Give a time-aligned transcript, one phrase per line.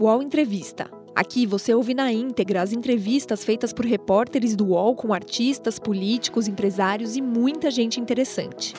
[0.00, 0.90] UOL Entrevista.
[1.14, 6.48] Aqui você ouve na íntegra as entrevistas feitas por repórteres do UOL com artistas, políticos,
[6.48, 8.74] empresários e muita gente interessante.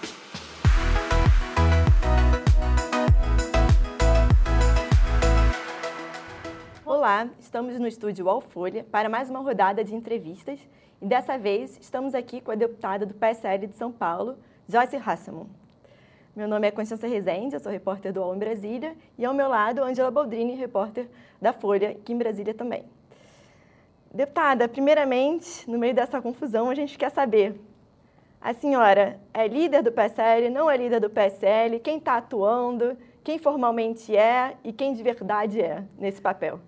[6.86, 10.59] Olá, estamos no estúdio UOL Folha para mais uma rodada de entrevistas
[11.02, 14.36] e dessa vez estamos aqui com a deputada do PSL de São Paulo,
[14.68, 15.47] Joyce Hasselman.
[16.36, 19.48] Meu nome é Constância Rezende, eu sou repórter do UOL em Brasília, e ao meu
[19.48, 21.07] lado, Angela Baldrini, repórter
[21.41, 22.84] da Folha, aqui em Brasília também.
[24.13, 27.57] Deputada, primeiramente, no meio dessa confusão, a gente quer saber:
[28.41, 33.40] a senhora é líder do PSL, não é líder do PSL, quem está atuando, quem
[33.40, 36.59] formalmente é e quem de verdade é nesse papel?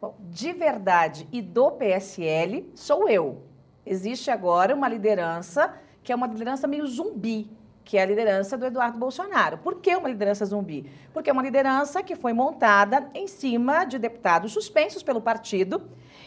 [0.00, 3.40] Bom, de verdade e do PSL sou eu.
[3.86, 7.48] Existe agora uma liderança que é uma liderança meio zumbi,
[7.84, 9.58] que é a liderança do Eduardo Bolsonaro.
[9.58, 10.90] Por que uma liderança zumbi?
[11.12, 15.82] Porque é uma liderança que foi montada em cima de deputados suspensos pelo partido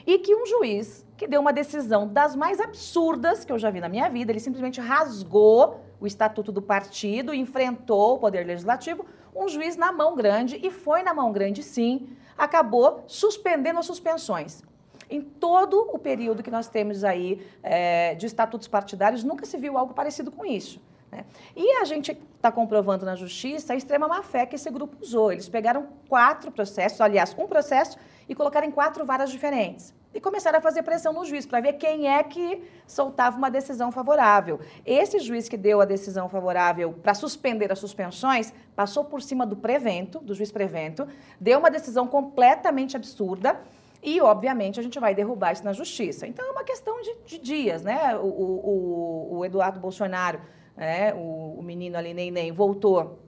[0.06, 3.80] e que um juiz que deu uma decisão das mais absurdas que eu já vi
[3.80, 9.48] na minha vida, ele simplesmente rasgou o estatuto do partido, enfrentou o poder legislativo, um
[9.48, 14.62] juiz na mão grande e foi na mão grande sim, acabou suspendendo as suspensões.
[15.10, 19.78] Em todo o período que nós temos aí é, de estatutos partidários, nunca se viu
[19.78, 20.82] algo parecido com isso.
[21.16, 21.26] Né?
[21.56, 25.32] E a gente está comprovando na justiça a extrema má-fé que esse grupo usou.
[25.32, 29.94] Eles pegaram quatro processos, aliás, um processo, e colocaram em quatro varas diferentes.
[30.14, 33.92] E começaram a fazer pressão no juiz para ver quem é que soltava uma decisão
[33.92, 34.60] favorável.
[34.86, 39.58] Esse juiz que deu a decisão favorável para suspender as suspensões passou por cima do
[39.58, 41.08] prevento, do juiz prevento,
[41.40, 43.60] deu uma decisão completamente absurda.
[44.02, 46.28] E, obviamente, a gente vai derrubar isso na justiça.
[46.28, 48.16] Então, é uma questão de, de dias, né?
[48.16, 50.40] O, o, o Eduardo Bolsonaro
[50.78, 53.20] é, o, o, menino ali, nem voltou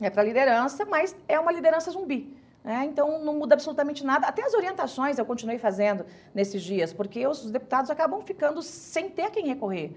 [0.00, 2.34] é, para liderança, mas é uma liderança zumbi.
[2.64, 4.26] É, então não muda absolutamente nada.
[4.26, 9.22] Até as orientações eu continuei fazendo nesses dias, porque os deputados acabam ficando sem ter
[9.22, 9.94] a quem recorrer.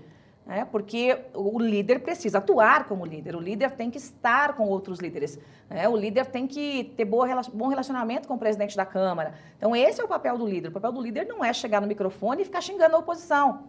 [0.48, 4.98] É, porque o líder precisa atuar como líder, o líder tem que estar com outros
[4.98, 5.38] líderes,
[5.70, 9.36] é, o líder tem que ter boa, bom relacionamento com o presidente da Câmara.
[9.58, 10.70] Então, esse é o papel do líder.
[10.70, 13.66] O papel do líder não é chegar no microfone e ficar xingando a oposição.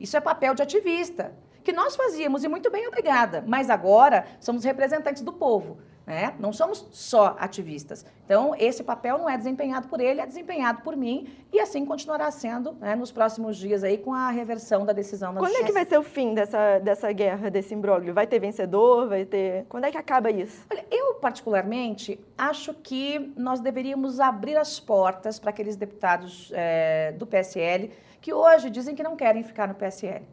[0.00, 1.32] Isso é papel de ativista
[1.68, 3.44] que nós fazíamos, e muito bem, obrigada.
[3.46, 5.76] Mas agora somos representantes do povo.
[6.06, 6.32] Né?
[6.38, 8.06] Não somos só ativistas.
[8.24, 12.30] Então, esse papel não é desempenhado por ele, é desempenhado por mim e assim continuará
[12.30, 15.64] sendo né, nos próximos dias aí com a reversão da decisão da Quando justiça.
[15.64, 18.14] é que vai ser o fim dessa, dessa guerra, desse imbróglio?
[18.14, 19.06] Vai ter vencedor?
[19.06, 19.66] Vai ter...
[19.68, 20.64] Quando é que acaba isso?
[20.72, 27.26] Olha, eu particularmente acho que nós deveríamos abrir as portas para aqueles deputados é, do
[27.26, 27.90] PSL
[28.22, 30.24] que hoje dizem que não querem ficar no PSL.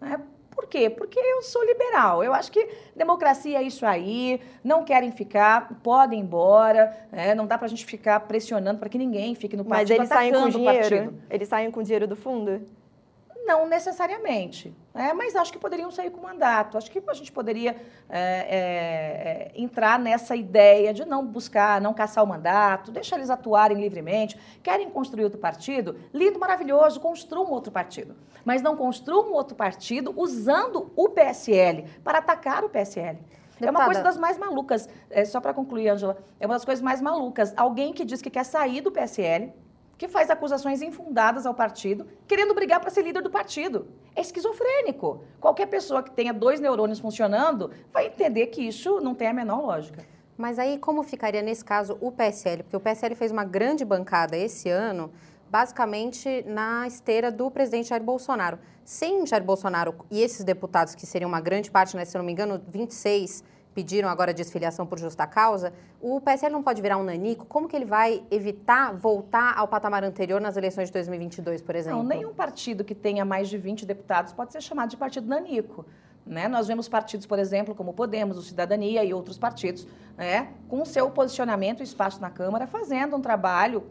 [0.00, 0.20] Né?
[0.56, 0.88] Por quê?
[0.88, 2.24] Porque eu sou liberal.
[2.24, 7.34] Eu acho que democracia é isso aí, não querem ficar, podem ir embora, né?
[7.34, 10.08] não dá para a gente ficar pressionando para que ninguém fique no partido, Mas eles
[10.08, 11.14] saem com dinheiro?
[11.28, 12.62] Eles saem com dinheiro do fundo?
[13.46, 15.12] Não necessariamente, né?
[15.12, 16.76] mas acho que poderiam sair com mandato.
[16.76, 17.76] Acho que a gente poderia
[18.08, 23.30] é, é, é, entrar nessa ideia de não buscar, não caçar o mandato, deixar eles
[23.30, 24.36] atuarem livremente.
[24.64, 25.96] Querem construir outro partido?
[26.12, 28.16] Lindo, maravilhoso, construam outro partido.
[28.44, 33.18] Mas não construam outro partido usando o PSL para atacar o PSL.
[33.60, 33.68] Deputada.
[33.68, 36.82] É uma coisa das mais malucas, é, só para concluir, Angela, é uma das coisas
[36.82, 37.54] mais malucas.
[37.56, 39.52] Alguém que diz que quer sair do PSL,
[39.98, 43.86] que faz acusações infundadas ao partido, querendo brigar para ser líder do partido.
[44.14, 45.24] É esquizofrênico.
[45.40, 49.62] Qualquer pessoa que tenha dois neurônios funcionando vai entender que isso não tem a menor
[49.62, 50.04] lógica.
[50.36, 52.62] Mas aí, como ficaria nesse caso o PSL?
[52.62, 55.10] Porque o PSL fez uma grande bancada esse ano,
[55.48, 58.58] basicamente na esteira do presidente Jair Bolsonaro.
[58.84, 62.26] Sem Jair Bolsonaro e esses deputados, que seriam uma grande parte, né, se eu não
[62.26, 63.42] me engano, 26
[63.76, 65.70] pediram agora desfiliação por justa causa,
[66.00, 67.44] o PSL não pode virar um nanico?
[67.44, 71.98] Como que ele vai evitar voltar ao patamar anterior nas eleições de 2022, por exemplo?
[71.98, 75.84] Não, nenhum partido que tenha mais de 20 deputados pode ser chamado de partido nanico.
[76.24, 76.48] Né?
[76.48, 81.10] Nós vemos partidos, por exemplo, como Podemos, o Cidadania e outros partidos, né, com seu
[81.10, 83.84] posicionamento e espaço na Câmara, fazendo um trabalho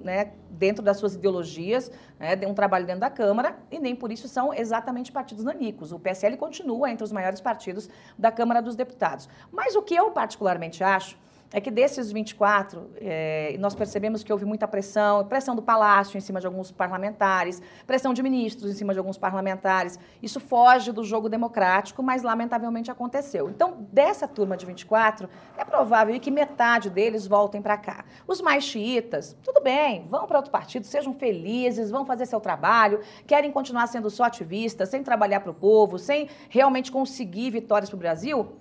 [0.00, 4.28] né, dentro das suas ideologias, né, um trabalho dentro da Câmara, e nem por isso
[4.28, 5.92] são exatamente partidos nanicos.
[5.92, 7.88] O PSL continua entre os maiores partidos
[8.18, 9.28] da Câmara dos Deputados.
[9.52, 11.16] Mas o que eu particularmente acho
[11.52, 16.20] é que desses 24, é, nós percebemos que houve muita pressão, pressão do Palácio em
[16.20, 19.98] cima de alguns parlamentares, pressão de ministros em cima de alguns parlamentares.
[20.22, 23.50] Isso foge do jogo democrático, mas lamentavelmente aconteceu.
[23.50, 28.04] Então, dessa turma de 24, é provável que metade deles voltem para cá.
[28.28, 33.00] Os mais xiitas, tudo bem, vão para outro partido, sejam felizes, vão fazer seu trabalho,
[33.26, 37.96] querem continuar sendo só ativistas, sem trabalhar para o povo, sem realmente conseguir vitórias para
[37.96, 38.56] o Brasil,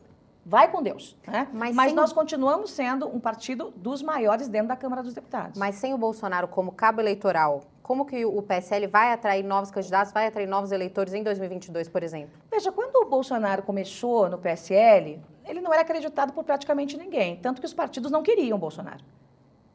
[0.50, 1.16] vai com Deus.
[1.28, 1.48] Né?
[1.54, 5.58] Mas Mas sem- nós continuamos sendo um partido dos maiores dentro da Câmara dos Deputados.
[5.60, 10.12] Mas sem o Bolsonaro como cabo eleitoral, como que o PSL vai atrair novos candidatos,
[10.12, 12.32] vai atrair novos eleitores em 2022, por exemplo?
[12.52, 17.36] Veja, quando o Bolsonaro começou no PSL, ele não era acreditado por praticamente ninguém.
[17.38, 19.04] Tanto que os partidos não queriam o Bolsonaro.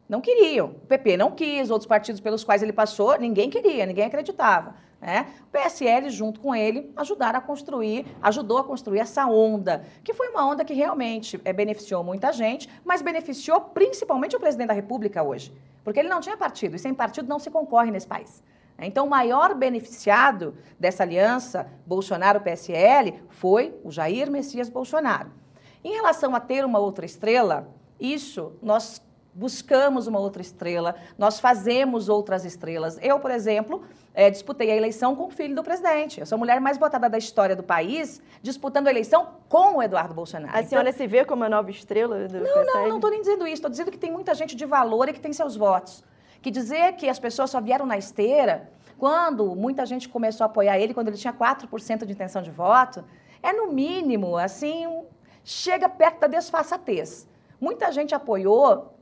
[0.09, 0.67] Não queriam.
[0.67, 4.75] O PP não quis, outros partidos pelos quais ele passou, ninguém queria, ninguém acreditava.
[5.05, 5.27] Né?
[5.43, 10.31] O PSL, junto com ele, ajudaram a construir, ajudou a construir essa onda, que foi
[10.31, 15.23] uma onda que realmente eh, beneficiou muita gente, mas beneficiou principalmente o presidente da República
[15.23, 15.53] hoje.
[15.85, 18.43] Porque ele não tinha partido, e sem partido não se concorre nesse país.
[18.79, 25.31] Então, o maior beneficiado dessa aliança Bolsonaro-PSL foi o Jair Messias Bolsonaro.
[25.85, 27.69] Em relação a ter uma outra estrela,
[28.01, 29.03] isso nós
[29.35, 32.99] buscamos uma outra estrela, nós fazemos outras estrelas.
[33.03, 33.83] Eu, por exemplo,
[34.15, 36.21] eh, disputei a eleição com o filho do presidente.
[36.21, 39.83] Eu sou a mulher mais votada da história do país, disputando a eleição com o
[39.83, 40.55] Eduardo Bolsonaro.
[40.55, 42.65] A Então, senhora se vê como a nova estrela do não, PSL?
[42.67, 43.55] não, não estou nem dizendo isso.
[43.55, 46.05] Estou dizendo que tem muita gente de valor e que tem seus votos.
[46.41, 50.79] Que dizer que as pessoas só vieram na esteira quando muita gente começou a apoiar
[50.79, 53.05] ele, quando ele tinha 4% de intenção de voto,
[53.43, 55.05] é no mínimo, assim, um-
[55.43, 57.27] chega perto da desfaçatez.
[57.61, 58.95] Muita gente apoiou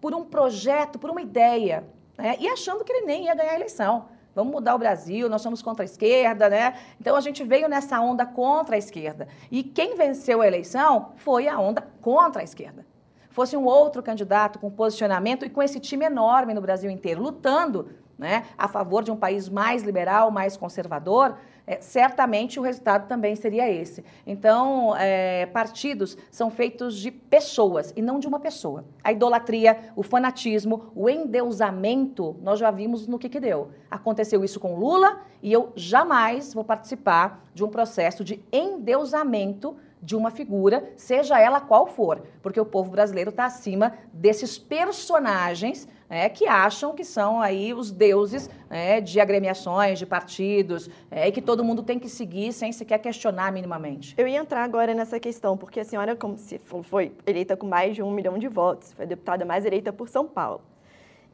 [0.00, 1.84] por um projeto, por uma ideia,
[2.16, 2.36] né?
[2.38, 4.06] e achando que ele nem ia ganhar a eleição.
[4.34, 6.74] Vamos mudar o Brasil, nós somos contra a esquerda, né?
[7.00, 9.26] Então a gente veio nessa onda contra a esquerda.
[9.50, 12.86] E quem venceu a eleição foi a onda contra a esquerda.
[13.30, 17.90] Fosse um outro candidato com posicionamento e com esse time enorme no Brasil inteiro, lutando
[18.18, 21.36] né, a favor de um país mais liberal, mais conservador,
[21.70, 24.04] é, certamente o resultado também seria esse.
[24.26, 28.84] Então, é, partidos são feitos de pessoas e não de uma pessoa.
[29.04, 33.70] A idolatria, o fanatismo, o endeusamento, nós já vimos no que, que deu.
[33.88, 40.16] Aconteceu isso com Lula e eu jamais vou participar de um processo de endeusamento de
[40.16, 46.28] uma figura, seja ela qual for, porque o povo brasileiro está acima desses personagens né,
[46.28, 51.40] que acham que são aí os deuses né, de agremiações, de partidos, é, e que
[51.40, 54.14] todo mundo tem que seguir sem sequer questionar minimamente.
[54.18, 57.94] Eu ia entrar agora nessa questão, porque a senhora, como se foi eleita com mais
[57.94, 60.62] de um milhão de votos, foi a deputada mais eleita por São Paulo.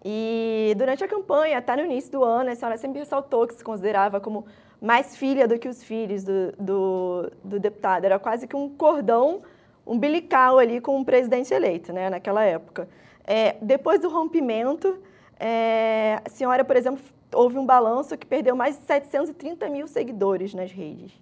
[0.04, 3.64] E durante a campanha, até no início do ano, a senhora sempre ressaltou que se
[3.64, 4.46] considerava como
[4.80, 8.04] mais filha do que os filhos do, do, do deputado.
[8.04, 9.42] Era quase que um cordão
[9.86, 12.88] umbilical ali com o presidente eleito, né, naquela época.
[13.24, 14.98] É, depois do rompimento,
[15.38, 17.02] é, a senhora, por exemplo,
[17.32, 21.12] houve um balanço que perdeu mais de 730 mil seguidores nas redes.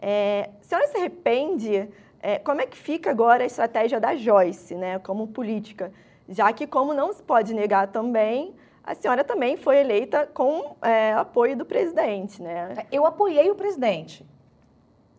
[0.00, 1.88] É, a senhora se arrepende?
[2.20, 5.92] É, como é que fica agora a estratégia da Joyce, né, como política?
[6.28, 8.54] Já que, como não se pode negar também,
[8.84, 12.86] a senhora também foi eleita com é, apoio do presidente, né?
[12.92, 14.26] Eu apoiei o presidente.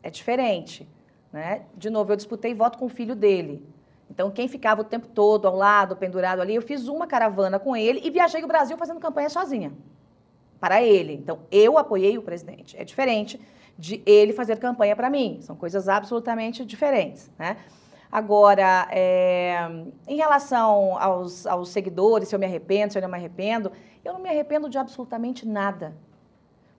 [0.03, 0.87] É diferente.
[1.33, 1.63] Né?
[1.75, 3.67] De novo, eu disputei voto com o filho dele.
[4.09, 7.75] Então, quem ficava o tempo todo ao lado, pendurado ali, eu fiz uma caravana com
[7.75, 9.73] ele e viajei o Brasil fazendo campanha sozinha.
[10.59, 11.13] Para ele.
[11.13, 12.77] Então, eu apoiei o presidente.
[12.77, 13.41] É diferente
[13.77, 15.39] de ele fazer campanha para mim.
[15.41, 17.31] São coisas absolutamente diferentes.
[17.37, 17.57] Né?
[18.15, 19.57] Agora, é,
[20.07, 23.73] em relação aos, aos seguidores, se eu me arrependo, se eu não me arrependo,
[24.05, 25.93] eu não me arrependo de absolutamente nada.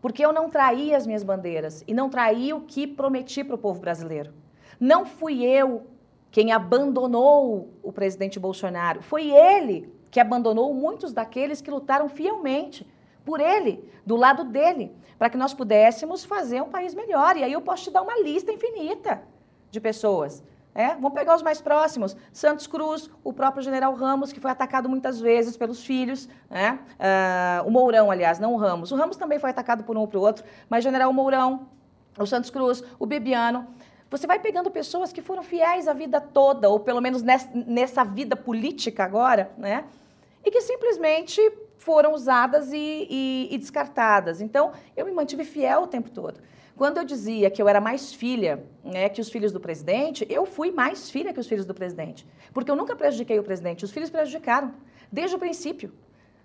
[0.01, 3.59] Porque eu não traí as minhas bandeiras e não traí o que prometi para o
[3.59, 4.33] povo brasileiro.
[4.81, 5.87] Não fui eu
[6.31, 9.03] quem abandonou o presidente Bolsonaro.
[9.03, 12.91] Foi ele que abandonou muitos daqueles que lutaram fielmente
[13.27, 17.37] por ele, do lado dele, para que nós pudéssemos fazer um país melhor.
[17.37, 19.21] E aí eu posso te dar uma lista infinita
[19.71, 20.43] de pessoas.
[20.77, 22.15] É, vamos pegar os mais próximos.
[22.31, 26.29] Santos Cruz, o próprio general Ramos, que foi atacado muitas vezes pelos filhos.
[26.51, 26.79] Né?
[27.01, 28.93] Ah, o Mourão, aliás, não o Ramos.
[28.93, 31.67] O Ramos também foi atacado por um ou por outro, mas general Mourão,
[32.19, 33.67] o Santos Cruz, o Bebiano.
[34.11, 38.05] Você vai pegando pessoas que foram fiéis a vida toda, ou pelo menos nessa, nessa
[38.05, 39.85] vida política agora, né?
[40.45, 41.41] E que simplesmente
[41.79, 44.43] foram usadas e, e, e descartadas.
[44.43, 46.39] Então, eu me mantive fiel o tempo todo.
[46.77, 50.45] Quando eu dizia que eu era mais filha né, que os filhos do presidente, eu
[50.45, 52.27] fui mais filha que os filhos do presidente.
[52.53, 54.75] Porque eu nunca prejudiquei o presidente, os filhos prejudicaram,
[55.11, 55.91] desde o princípio.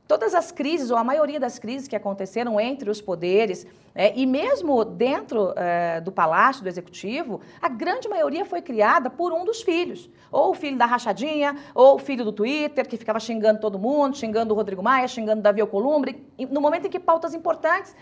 [0.07, 4.25] Todas as crises, ou a maioria das crises que aconteceram entre os poderes, é, e
[4.25, 9.61] mesmo dentro é, do palácio, do executivo, a grande maioria foi criada por um dos
[9.61, 10.09] filhos.
[10.31, 14.15] Ou o filho da rachadinha, ou o filho do Twitter, que ficava xingando todo mundo,
[14.15, 16.25] xingando o Rodrigo Maia, xingando Davi Alcolumbre.
[16.49, 17.93] No momento em que pautas importantes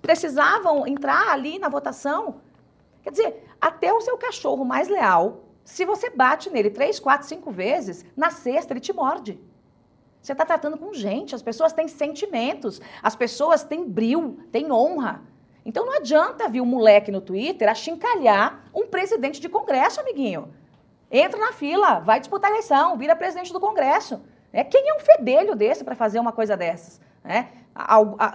[0.00, 2.40] precisavam entrar ali na votação.
[3.02, 7.50] Quer dizer, até o seu cachorro mais leal, se você bate nele três, quatro, cinco
[7.50, 9.40] vezes, na sexta ele te morde.
[10.20, 15.22] Você está tratando com gente, as pessoas têm sentimentos, as pessoas têm bril, têm honra.
[15.64, 20.52] Então não adianta vir um moleque no Twitter achincalhar um presidente de congresso, amiguinho.
[21.10, 24.20] Entra na fila, vai disputar a eleição, vira presidente do Congresso.
[24.52, 27.00] É, quem é um fedelho desse para fazer uma coisa dessas?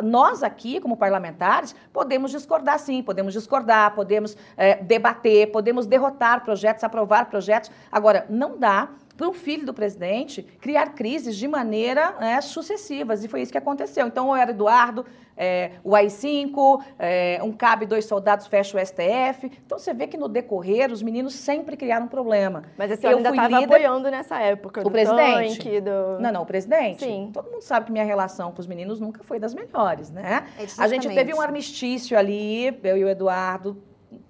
[0.04, 6.84] Nós aqui, como parlamentares, podemos discordar sim, podemos discordar, podemos é, debater, podemos derrotar projetos,
[6.84, 7.70] aprovar projetos.
[7.92, 13.24] Agora, não dá para o filho do presidente criar crises de maneira é, sucessivas.
[13.24, 14.08] E foi isso que aconteceu.
[14.08, 15.06] Então, o Eduardo,
[15.38, 19.52] é, o AI-5, é, um cabe dois soldados fecha o STF.
[19.66, 22.64] Então, você vê que no decorrer, os meninos sempre criaram um problema.
[22.78, 25.58] Mas a senhora ainda estava apoiando nessa época o presidente.
[25.58, 26.20] Tanque, do...
[26.20, 27.04] Não, não, o presidente.
[27.04, 27.30] Sim.
[27.34, 30.48] Todo mundo sabe que minha relação com os meninos nunca foi das melhores, né?
[30.58, 33.82] É a gente teve um armistício ali, eu e o Eduardo,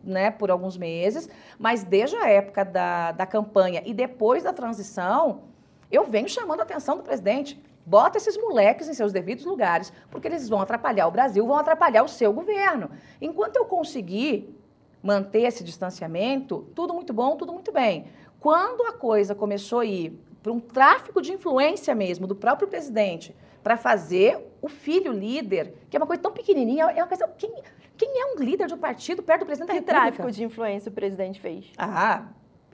[0.04, 5.44] né, por alguns meses, mas desde a época da, da campanha e depois da transição,
[5.92, 7.62] eu venho chamando a atenção do presidente.
[7.86, 12.04] Bota esses moleques em seus devidos lugares, porque eles vão atrapalhar o Brasil, vão atrapalhar
[12.04, 12.90] o seu governo.
[13.22, 14.58] Enquanto eu conseguir
[15.02, 18.08] manter esse distanciamento, tudo muito bom, tudo muito bem.
[18.40, 23.34] Quando a coisa começou a ir para um tráfico de influência mesmo do próprio presidente
[23.64, 27.26] para fazer o filho líder, que é uma coisa tão pequenininha, é uma coisa.
[27.38, 27.50] Quem,
[27.96, 30.12] quem é um líder de um partido perto do presidente que da República?
[30.12, 31.72] Que tráfico de influência o presidente fez?
[31.78, 32.26] Ah,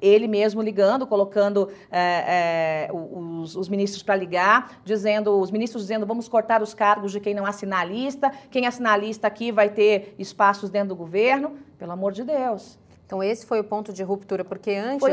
[0.02, 6.08] ele mesmo ligando, colocando é, é, os, os, ministros para ligar, dizendo, os ministros dizendo
[6.08, 9.52] vamos cortar os cargos de quem não assinar a lista, quem assinar a lista aqui
[9.52, 11.58] vai ter espaços dentro do governo.
[11.78, 12.79] Pelo amor de Deus.
[13.10, 15.04] Então, esse foi o ponto de ruptura, porque antes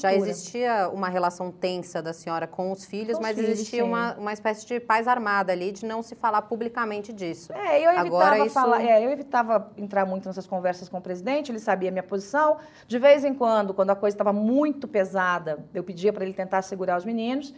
[0.00, 4.14] já existia uma relação tensa da senhora com os filhos, com mas filhos, existia uma,
[4.14, 7.52] uma espécie de paz armada ali, de não se falar publicamente disso.
[7.52, 8.54] É, eu evitava, Agora, isso...
[8.54, 12.02] falar, é, eu evitava entrar muito nessas conversas com o presidente, ele sabia a minha
[12.02, 12.56] posição.
[12.88, 16.62] De vez em quando, quando a coisa estava muito pesada, eu pedia para ele tentar
[16.62, 17.52] segurar os meninos.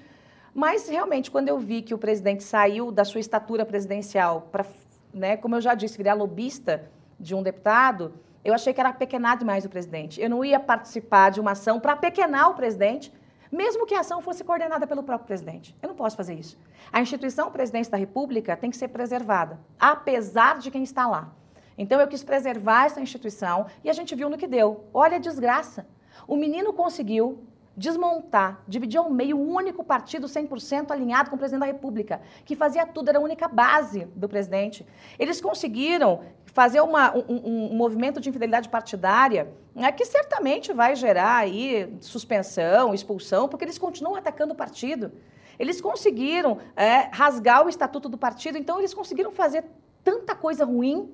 [0.53, 4.67] Mas, realmente, quando eu vi que o presidente saiu da sua estatura presidencial para,
[5.15, 6.91] né, como eu já disse, virar lobista
[7.21, 10.21] de um deputado eu achei que era pequenar demais o presidente.
[10.21, 13.13] Eu não ia participar de uma ação para pequenar o presidente,
[13.51, 15.75] mesmo que a ação fosse coordenada pelo próprio presidente.
[15.83, 16.57] Eu não posso fazer isso.
[16.93, 21.33] A instituição presidência da República tem que ser preservada, apesar de quem está lá.
[21.77, 24.85] Então eu quis preservar essa instituição e a gente viu no que deu.
[24.95, 25.85] Olha a desgraça.
[26.29, 27.45] O menino conseguiu
[27.77, 32.55] desmontar, dividir ao meio um único partido 100% alinhado com o presidente da República, que
[32.55, 34.87] fazia tudo, era a única base do presidente.
[35.19, 36.23] Eles conseguiram
[36.57, 42.95] fazer uma, um, um, movimento de infidelidade partidária né, que certamente vai gerar aí suspensão,
[42.95, 45.13] expulsão, porque eles continuam atacando o partido.
[45.59, 49.67] Eles conseguiram é, rasgar o estatuto do partido, então eles conseguiram fazer
[50.03, 51.13] tanta coisa ruim,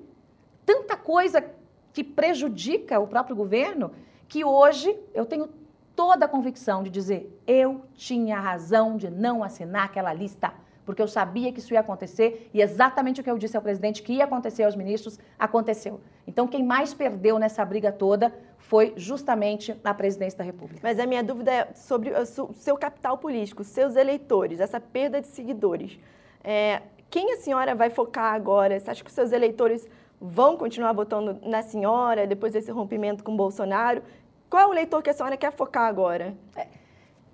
[0.65, 1.43] tanta coisa
[1.91, 3.91] que prejudica o próprio governo,
[4.29, 5.49] que hoje eu tenho
[5.93, 10.53] toda a convicção de dizer: eu tinha razão de não assinar aquela lista,
[10.85, 14.01] porque eu sabia que isso ia acontecer e exatamente o que eu disse ao presidente
[14.01, 16.01] que ia acontecer aos ministros aconteceu.
[16.27, 20.79] Então, quem mais perdeu nessa briga toda foi justamente a presidência da República.
[20.83, 25.27] Mas a minha dúvida é sobre o seu capital político, seus eleitores, essa perda de
[25.27, 25.99] seguidores.
[26.43, 28.79] É, quem a senhora vai focar agora?
[28.79, 29.87] Você acha que os seus eleitores
[30.19, 34.01] vão continuar votando na senhora depois desse rompimento com Bolsonaro?
[34.49, 36.33] Qual é o leitor que a senhora quer focar agora?
[36.55, 36.67] É,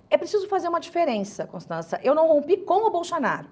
[0.10, 2.00] é preciso fazer uma diferença, Constança.
[2.04, 3.48] Eu não rompi com o Bolsonaro.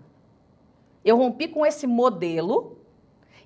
[1.03, 2.77] Eu rompi com esse modelo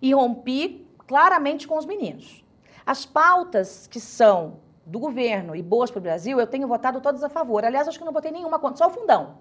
[0.01, 2.43] e rompi claramente com os meninos.
[2.85, 7.23] As pautas que são do governo e boas para o Brasil, eu tenho votado todas
[7.23, 7.63] a favor.
[7.63, 9.37] Aliás, acho que não votei nenhuma contra, só o fundão.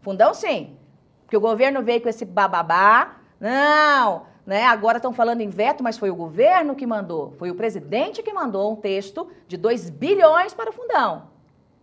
[0.00, 0.76] Fundão, sim.
[1.24, 3.16] Porque o governo veio com esse bababá.
[3.38, 4.64] Não, né?
[4.64, 8.32] Agora estão falando em veto, mas foi o governo que mandou, foi o presidente que
[8.32, 11.28] mandou um texto de 2 bilhões para o fundão.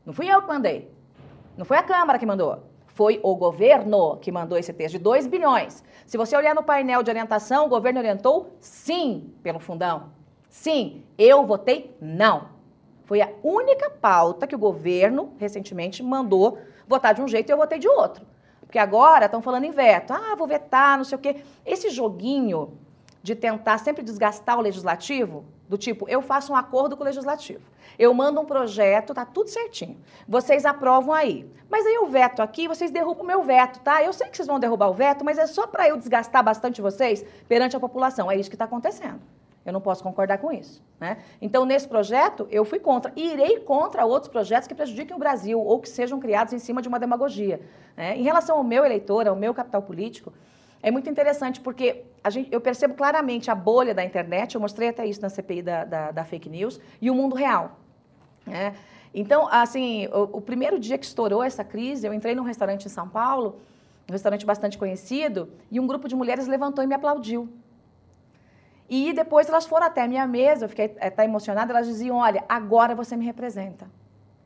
[0.06, 0.97] Não fui eu que mandei.
[1.58, 2.64] Não foi a Câmara que mandou.
[2.86, 5.84] Foi o governo que mandou esse texto de 2 bilhões.
[6.06, 10.12] Se você olhar no painel de orientação, o governo orientou sim pelo fundão.
[10.50, 12.50] Sim, eu votei não.
[13.06, 17.58] Foi a única pauta que o governo recentemente mandou votar de um jeito e eu
[17.58, 18.26] votei de outro.
[18.62, 20.12] Porque agora estão falando em veto.
[20.12, 21.38] Ah, vou vetar, não sei o quê.
[21.66, 22.78] Esse joguinho
[23.24, 27.70] de tentar sempre desgastar o legislativo, do tipo, eu faço um acordo com o legislativo.
[28.00, 29.98] Eu mando um projeto, tá tudo certinho.
[30.28, 31.50] Vocês aprovam aí.
[31.70, 34.02] Mas aí eu veto aqui, vocês derrubam o meu veto, tá?
[34.02, 36.82] Eu sei que vocês vão derrubar o veto, mas é só para eu desgastar bastante
[36.82, 38.32] vocês perante a população.
[38.32, 39.20] É isso que está acontecendo.
[39.66, 40.82] Eu não posso concordar com isso.
[40.98, 41.18] Né?
[41.42, 43.12] Então, nesse projeto, eu fui contra.
[43.18, 46.82] E irei contra outros projetos que prejudiquem o Brasil ou que sejam criados em cima
[46.82, 47.60] de uma demagogia.
[47.98, 48.16] Né?
[48.16, 50.32] Em relação ao meu eleitor, ao meu capital político,
[50.88, 55.06] é muito interessante porque gente, eu percebo claramente a bolha da internet, eu mostrei até
[55.06, 57.78] isso na CPI da, da, da fake news, e o mundo real.
[58.46, 58.74] Né?
[59.14, 62.90] Então, assim, o, o, primeiro dia que estourou essa crise, eu entrei num restaurante em
[62.90, 63.60] São Paulo,
[64.08, 67.50] um restaurante bastante conhecido, e um grupo de mulheres levantou e me aplaudiu.
[68.90, 72.46] E depois elas foram até a minha mesa, eu fiquei até emocionada, elas diziam, olha,
[72.48, 73.90] agora você me representa.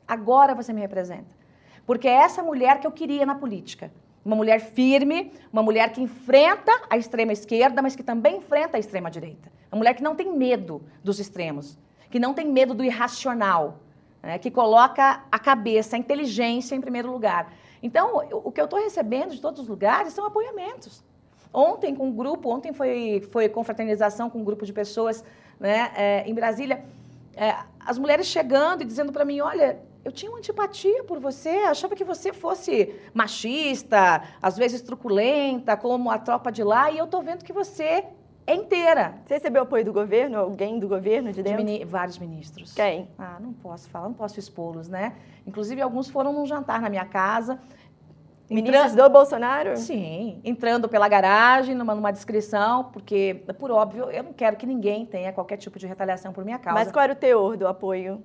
[0.08, 1.40] agora você me representa.
[1.86, 3.90] Porque é essa mulher que eu queria na política.
[4.24, 8.80] Uma mulher firme, uma mulher que enfrenta a extrema esquerda, mas que também enfrenta a
[8.80, 9.50] extrema direita.
[9.70, 11.76] Uma mulher que não tem medo dos extremos,
[12.10, 13.78] que não tem medo do irracional,
[14.22, 14.38] né?
[14.38, 17.52] que coloca a cabeça, a inteligência em primeiro lugar.
[17.82, 21.02] Então, o que eu estou recebendo de todos os lugares são apoiamentos.
[21.52, 25.24] Ontem, com um grupo, ontem foi, foi confraternização com um grupo de pessoas
[25.58, 26.84] né, é, em Brasília,
[27.36, 31.48] é, as mulheres chegando e dizendo para mim: olha, eu tinha uma antipatia por você,
[31.48, 37.06] achava que você fosse machista, às vezes truculenta, como a tropa de lá, e eu
[37.06, 38.04] tô vendo que você
[38.46, 39.14] é inteira.
[39.24, 40.38] Você recebeu apoio do governo?
[40.38, 41.64] Alguém do governo de dentro?
[41.64, 42.72] De vários ministros.
[42.72, 43.08] Quem?
[43.16, 45.14] Ah, não posso falar, não posso expô-los, né?
[45.46, 47.60] Inclusive, alguns foram num jantar na minha casa.
[48.50, 49.76] Ministros do Bolsonaro?
[49.76, 55.06] Sim, entrando pela garagem, numa, numa descrição, porque, por óbvio, eu não quero que ninguém
[55.06, 56.78] tenha qualquer tipo de retaliação por minha causa.
[56.78, 58.22] Mas qual era o teor do apoio?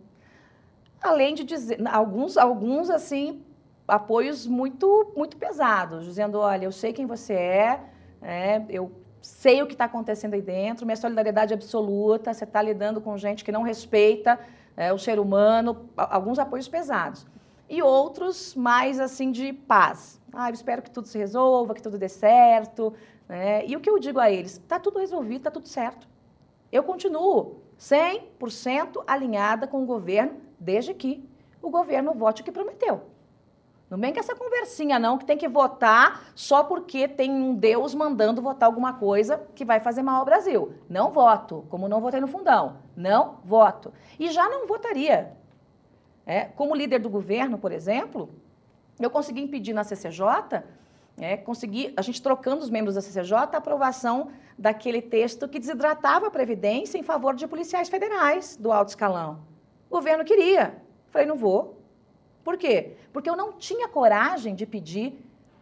[1.01, 3.43] Além de dizer alguns alguns assim
[3.87, 7.79] apoios muito muito pesados dizendo olha eu sei quem você é,
[8.21, 12.99] é eu sei o que está acontecendo aí dentro minha solidariedade absoluta você está lidando
[13.01, 14.39] com gente que não respeita
[14.77, 17.25] é, o ser humano alguns apoios pesados.
[17.67, 20.21] E outros mais assim de paz.
[20.31, 22.93] Ah eu espero que tudo se resolva que tudo dê certo
[23.27, 23.65] né?
[23.65, 24.53] e o que eu digo a eles?
[24.53, 26.07] Está tudo resolvido está tudo certo.
[26.71, 31.23] Eu continuo 100% alinhada com o governo desde que
[31.61, 33.01] o governo vote o que prometeu.
[33.89, 37.95] Não vem com essa conversinha, não, que tem que votar só porque tem um Deus
[37.95, 40.73] mandando votar alguma coisa que vai fazer mal ao Brasil.
[40.89, 42.77] Não voto, como não votei no fundão.
[42.95, 43.93] Não voto.
[44.19, 45.31] E já não votaria.
[46.25, 48.29] É, como líder do governo, por exemplo,
[48.99, 50.63] eu consegui impedir na CCJ,
[51.17, 56.27] é, consegui, a gente trocando os membros da CCJ, a aprovação daquele texto que desidratava
[56.27, 59.39] a Previdência em favor de policiais federais do alto escalão.
[59.89, 60.81] O governo queria.
[61.09, 61.81] Falei, não vou.
[62.43, 62.95] Por quê?
[63.11, 65.19] Porque eu não tinha coragem de pedir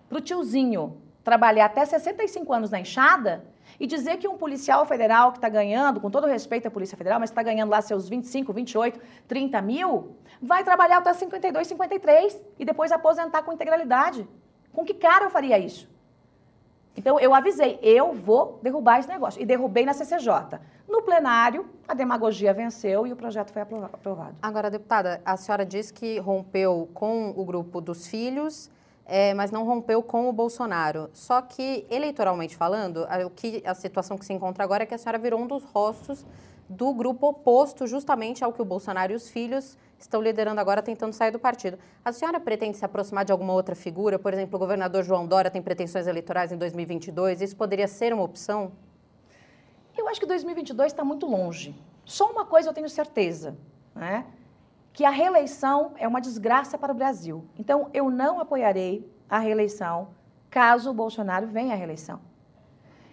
[0.08, 3.44] para o tiozinho trabalhar até 65 anos na enxada
[3.80, 7.20] e dizer que um policial federal que está ganhando, com todo respeito à Polícia Federal,
[7.20, 12.66] mas está ganhando lá seus 25, 28, 30 mil, vai trabalhar até 52, 53 e
[12.66, 14.28] depois aposentar com integralidade.
[14.72, 15.90] Com que cara eu faria isso?
[16.96, 19.42] Então eu avisei, eu vou derrubar esse negócio.
[19.42, 20.60] E derrubei na CCJ.
[20.88, 24.36] No plenário, a demagogia venceu e o projeto foi aprovado.
[24.42, 28.70] Agora, deputada, a senhora disse que rompeu com o grupo dos filhos,
[29.06, 31.10] é, mas não rompeu com o Bolsonaro.
[31.12, 34.94] Só que, eleitoralmente falando, a, o que, a situação que se encontra agora é que
[34.94, 36.26] a senhora virou um dos rostos
[36.70, 41.14] do grupo oposto justamente ao que o Bolsonaro e os filhos estão liderando agora, tentando
[41.14, 41.78] sair do partido.
[42.04, 44.20] A senhora pretende se aproximar de alguma outra figura?
[44.20, 47.42] Por exemplo, o governador João Dória tem pretensões eleitorais em 2022.
[47.42, 48.72] Isso poderia ser uma opção?
[49.98, 51.76] Eu acho que 2022 está muito longe.
[52.04, 53.58] Só uma coisa eu tenho certeza,
[53.96, 54.26] né?
[54.96, 57.44] que a reeleição é uma desgraça para o Brasil.
[57.60, 60.08] Então, eu não apoiarei a reeleição
[60.50, 62.22] caso o Bolsonaro venha à reeleição.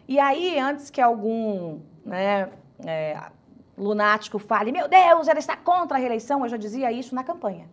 [0.07, 2.49] E aí, antes que algum né,
[2.87, 3.21] é,
[3.77, 7.69] lunático fale, meu Deus, ela está contra a reeleição, eu já dizia isso na campanha.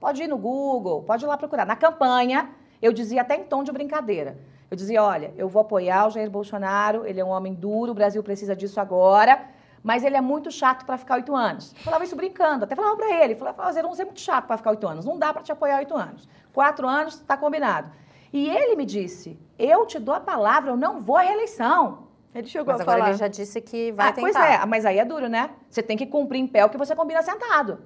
[0.00, 1.64] Pode ir no Google, pode ir lá procurar.
[1.64, 2.50] Na campanha,
[2.82, 4.38] eu dizia até em tom de brincadeira.
[4.70, 7.94] Eu dizia, olha, eu vou apoiar o Jair Bolsonaro, ele é um homem duro, o
[7.94, 9.48] Brasil precisa disso agora,
[9.82, 11.72] mas ele é muito chato para ficar oito anos.
[11.72, 14.56] Eu falava isso brincando, até falava para ele, falava, fazer um é muito chato para
[14.56, 16.28] ficar oito anos, não dá para te apoiar oito anos.
[16.52, 17.90] Quatro anos, está combinado.
[18.32, 22.05] E ele me disse, eu te dou a palavra, eu não vou à reeleição.
[22.38, 23.10] Ele chegou mas a agora falar.
[23.10, 24.32] ele já disse que vai ah, tentar.
[24.32, 25.50] Pois é, mas aí é duro, né?
[25.70, 27.78] Você tem que cumprir em pé o que você combina sentado.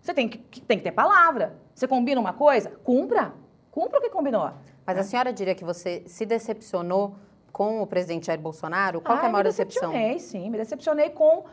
[0.00, 1.56] Você tem que, tem que ter palavra.
[1.74, 3.32] Você combina uma coisa, cumpra.
[3.70, 4.50] Cumpra o que combinou.
[4.86, 7.16] Mas a senhora diria que você se decepcionou
[7.50, 9.00] com o presidente Jair Bolsonaro?
[9.00, 9.90] Qual ah, é a maior decepção?
[9.90, 10.50] Me decepcionei, sim.
[10.50, 11.44] Me decepcionei com,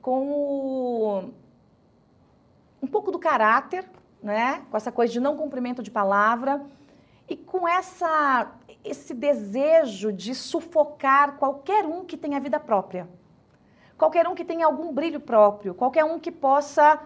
[0.00, 1.30] com o,
[2.82, 3.84] um pouco do caráter,
[4.22, 4.62] né?
[4.70, 6.64] Com essa coisa de não cumprimento de palavra
[7.28, 8.52] e com essa,
[8.84, 13.08] esse desejo de sufocar qualquer um que tenha vida própria.
[13.96, 17.00] Qualquer um que tenha algum brilho próprio, qualquer um que possa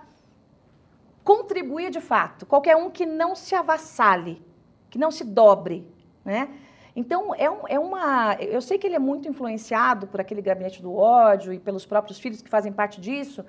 [1.23, 4.47] contribuir de fato, qualquer um que não se avassale
[4.97, 5.87] que não se dobre,
[6.25, 6.49] né?
[6.95, 8.35] Então, é, um, é, uma.
[8.41, 12.19] Eu sei que ele é muito influenciado por aquele gabinete do ódio e pelos próprios
[12.19, 13.45] filhos que fazem parte disso,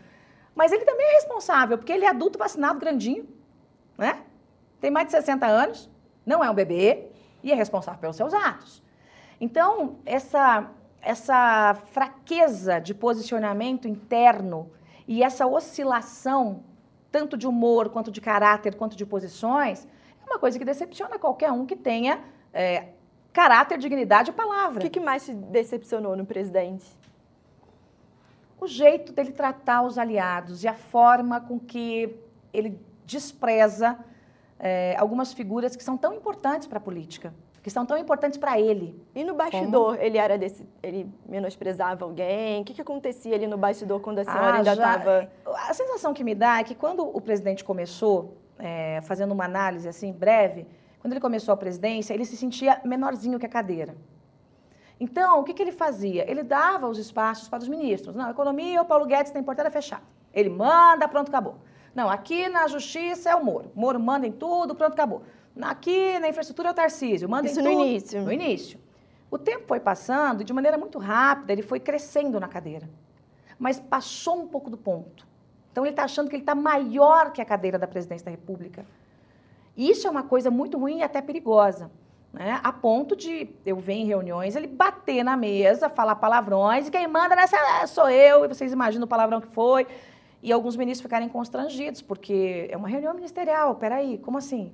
[0.54, 3.26] mas ele também é responsável, porque ele é adulto vacinado grandinho,
[3.98, 4.24] né?
[4.82, 5.90] Tem mais de 60 anos,
[6.26, 7.07] não é um bebê
[7.44, 8.84] e é responsável pelos seus atos.
[9.40, 10.70] Então, essa,
[11.02, 14.72] essa fraqueza de posicionamento interno
[15.08, 16.64] e essa oscilação,
[17.12, 19.88] tanto de humor, quanto de caráter, quanto de posições,
[20.26, 22.20] uma coisa que decepciona qualquer um que tenha
[22.54, 22.90] é,
[23.32, 24.80] caráter, dignidade e palavra.
[24.80, 26.86] O que, que mais te decepcionou no presidente?
[28.60, 32.16] O jeito dele tratar os aliados e a forma com que
[32.52, 33.98] ele despreza
[34.60, 38.60] é, algumas figuras que são tão importantes para a política, que são tão importantes para
[38.60, 39.00] ele.
[39.14, 40.02] E no bastidor, Como?
[40.02, 42.62] ele era desse, ele menosprezava alguém?
[42.62, 45.32] O que, que acontecia ali no bastidor quando a senhora ah, ainda estava?
[45.68, 49.88] A sensação que me dá é que quando o presidente começou, é, fazendo uma análise
[49.88, 50.66] assim breve,
[51.00, 53.96] quando ele começou a presidência, ele se sentia menorzinho que a cadeira.
[55.00, 56.30] Então, o que, que ele fazia?
[56.30, 58.16] Ele dava os espaços para os ministros.
[58.16, 60.04] Não, economia, o Paulo Guedes tem porteira fechada.
[60.34, 61.58] Ele manda, pronto, acabou.
[61.98, 63.72] Não, aqui na justiça é o Moro.
[63.74, 65.24] Moro manda em tudo, pronto, acabou.
[65.60, 67.82] Aqui na infraestrutura é o Tarcísio, manda Isso em no tudo.
[67.82, 68.22] início.
[68.22, 68.80] No início.
[69.32, 72.88] O tempo foi passando e de maneira muito rápida ele foi crescendo na cadeira.
[73.58, 75.26] Mas passou um pouco do ponto.
[75.72, 78.86] Então ele está achando que ele está maior que a cadeira da presidência da República.
[79.76, 81.90] Isso é uma coisa muito ruim e até perigosa.
[82.32, 82.60] Né?
[82.64, 87.08] A ponto de eu ver em reuniões ele bater na mesa, falar palavrões, e quem
[87.08, 87.58] manda nessa
[87.88, 89.88] sou eu, e vocês imaginam o palavrão que foi.
[90.42, 94.72] E alguns ministros ficarem constrangidos, porque é uma reunião ministerial, peraí, como assim?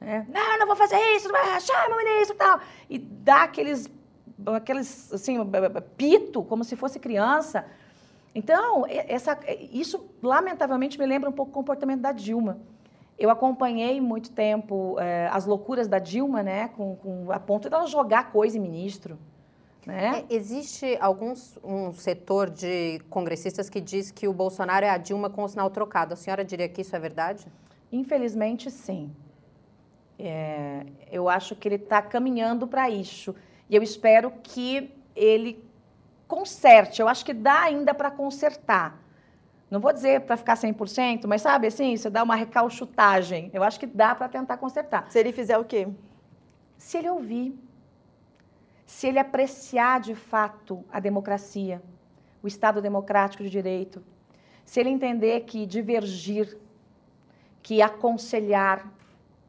[0.00, 2.60] É, não, não vou fazer isso, não vai rachar meu ministro e tal.
[2.90, 3.88] E dá aqueles,
[4.46, 5.38] aqueles assim,
[5.96, 7.64] pito, como se fosse criança.
[8.34, 9.38] Então, essa,
[9.72, 12.58] isso lamentavelmente me lembra um pouco o comportamento da Dilma.
[13.18, 17.74] Eu acompanhei muito tempo é, as loucuras da Dilma, né, com, com, a ponto de
[17.74, 19.18] ela jogar coisa em ministro.
[19.86, 20.24] Né?
[20.28, 25.28] É, existe alguns, um setor de congressistas que diz que o Bolsonaro é a Dilma
[25.28, 26.14] com o sinal trocado.
[26.14, 27.46] A senhora diria que isso é verdade?
[27.90, 29.10] Infelizmente, sim.
[30.18, 33.34] É, eu acho que ele está caminhando para isso.
[33.68, 35.64] E eu espero que ele
[36.28, 37.02] conserte.
[37.02, 39.02] Eu acho que dá ainda para consertar.
[39.70, 43.50] Não vou dizer para ficar 100%, mas sabe assim, você dá uma recalchutagem.
[43.52, 45.10] Eu acho que dá para tentar consertar.
[45.10, 45.88] Se ele fizer o quê?
[46.76, 47.58] Se ele ouvir.
[48.92, 51.82] Se ele apreciar de fato a democracia,
[52.42, 54.04] o Estado democrático de direito.
[54.66, 56.58] Se ele entender que divergir,
[57.62, 58.92] que aconselhar,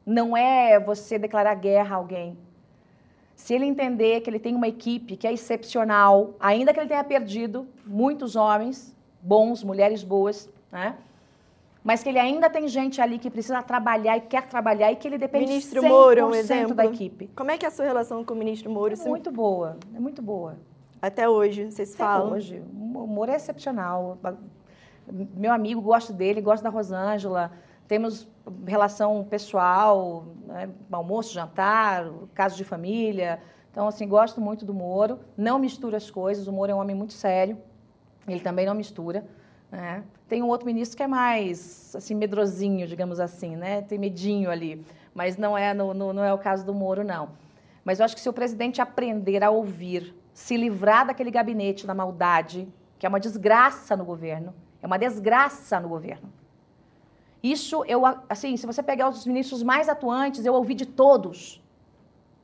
[0.04, 2.38] não é você declarar guerra a alguém.
[3.36, 7.04] Se ele entender que ele tem uma equipe que é excepcional, ainda que ele tenha
[7.04, 10.96] perdido muitos homens, bons, mulheres boas, né?
[11.84, 15.06] Mas que ele ainda tem gente ali que precisa trabalhar e quer trabalhar e que
[15.06, 16.74] ele depende ministro 100% Moro, é um exemplo.
[16.74, 17.28] da equipe.
[17.36, 18.94] Como é que é a sua relação com o ministro Moro?
[18.94, 20.56] É muito boa, é muito boa.
[21.02, 22.32] Até hoje, vocês Até falam?
[22.32, 22.62] hoje.
[22.72, 24.18] O Moro é excepcional.
[25.36, 27.52] Meu amigo, gosto dele, gosto da Rosângela.
[27.86, 28.26] Temos
[28.66, 30.70] relação pessoal, né?
[30.90, 33.40] almoço, jantar, caso de família.
[33.70, 35.20] Então, assim, gosto muito do Moro.
[35.36, 36.46] Não misturo as coisas.
[36.46, 37.58] O Moro é um homem muito sério.
[38.26, 39.26] Ele também não mistura.
[39.74, 40.04] Né?
[40.28, 43.82] Tem um outro ministro que é mais assim medrosinho, digamos assim, né?
[43.82, 47.30] Tem medinho ali, mas não é no, no, não é o caso do Moro não.
[47.84, 51.92] Mas eu acho que se o presidente aprender a ouvir, se livrar daquele gabinete da
[51.92, 52.68] maldade,
[53.00, 56.32] que é uma desgraça no governo, é uma desgraça no governo.
[57.42, 61.60] Isso eu assim, se você pegar os ministros mais atuantes, eu ouvi de todos,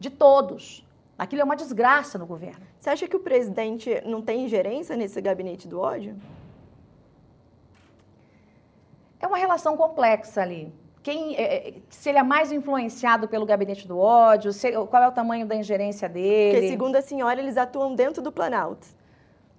[0.01, 0.85] de todos.
[1.17, 2.67] Aquilo é uma desgraça no governo.
[2.81, 6.17] Você acha que o presidente não tem ingerência nesse gabinete do ódio?
[9.21, 10.73] É uma relação complexa ali.
[11.03, 15.09] Quem, é, é, se ele é mais influenciado pelo gabinete do ódio, se, qual é
[15.09, 16.55] o tamanho da ingerência dele?
[16.55, 18.87] Porque, segundo a senhora, eles atuam dentro do Planalto.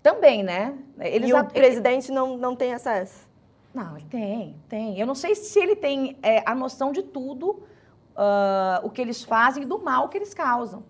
[0.03, 0.75] Também, né?
[0.99, 2.15] Eles e o presidente ele...
[2.15, 3.27] não, não tem acesso?
[3.73, 4.99] Não, ele tem, tem.
[4.99, 7.63] Eu não sei se ele tem é, a noção de tudo
[8.11, 10.83] uh, o que eles fazem e do mal que eles causam.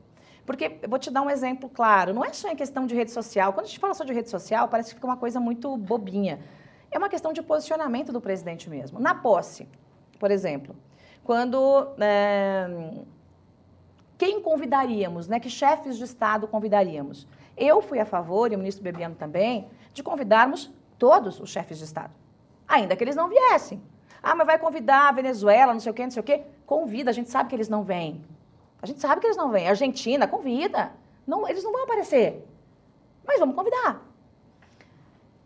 [0.46, 3.54] Porque, vou te dar um exemplo claro, não é só em questão de rede social.
[3.54, 6.40] Quando a gente fala só de rede social, parece que fica uma coisa muito bobinha.
[6.92, 9.00] É uma questão de posicionamento do presidente mesmo.
[9.00, 9.68] Na posse,
[10.20, 10.76] por exemplo,
[11.24, 11.88] quando.
[11.98, 12.68] É,
[14.18, 15.40] quem convidaríamos, né?
[15.40, 17.26] Que chefes de Estado convidaríamos?
[17.58, 21.86] Eu fui a favor, e o ministro Bebiano também, de convidarmos todos os chefes de
[21.86, 22.14] Estado.
[22.68, 23.82] Ainda que eles não viessem.
[24.22, 26.44] Ah, mas vai convidar a Venezuela, não sei o quê, não sei o quê.
[26.66, 28.24] Convida, a gente sabe que eles não vêm.
[28.82, 29.68] A gente sabe que eles não vêm.
[29.68, 30.92] Argentina, convida.
[31.26, 32.48] Não, eles não vão aparecer.
[33.26, 34.02] Mas vamos convidar.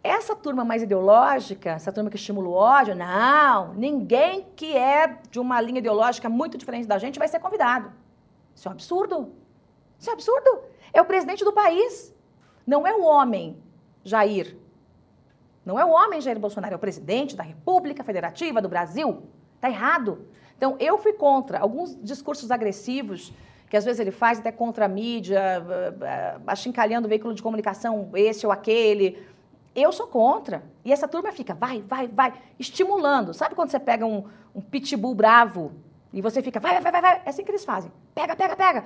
[0.05, 5.39] Essa turma mais ideológica, essa turma que estimula o ódio, não, ninguém que é de
[5.39, 7.91] uma linha ideológica muito diferente da gente vai ser convidado.
[8.53, 9.31] Isso é um absurdo.
[9.97, 10.59] Isso é um absurdo.
[10.93, 12.13] É o presidente do país.
[12.67, 13.57] Não é o homem,
[14.03, 14.55] Jair.
[15.65, 19.23] Não é o homem, Jair Bolsonaro, é o presidente da República Federativa do Brasil.
[19.55, 20.27] Está errado.
[20.55, 23.33] Então, eu fui contra alguns discursos agressivos
[23.67, 25.41] que às vezes ele faz até contra a mídia,
[26.45, 29.33] achincalhando o veículo de comunicação, esse ou aquele.
[29.75, 30.63] Eu sou contra.
[30.85, 33.33] E essa turma fica, vai, vai, vai, estimulando.
[33.33, 34.23] Sabe quando você pega um,
[34.55, 35.73] um pitbull bravo
[36.13, 37.21] e você fica, vai, vai, vai, vai?
[37.25, 37.91] É assim que eles fazem.
[38.13, 38.85] Pega, pega, pega.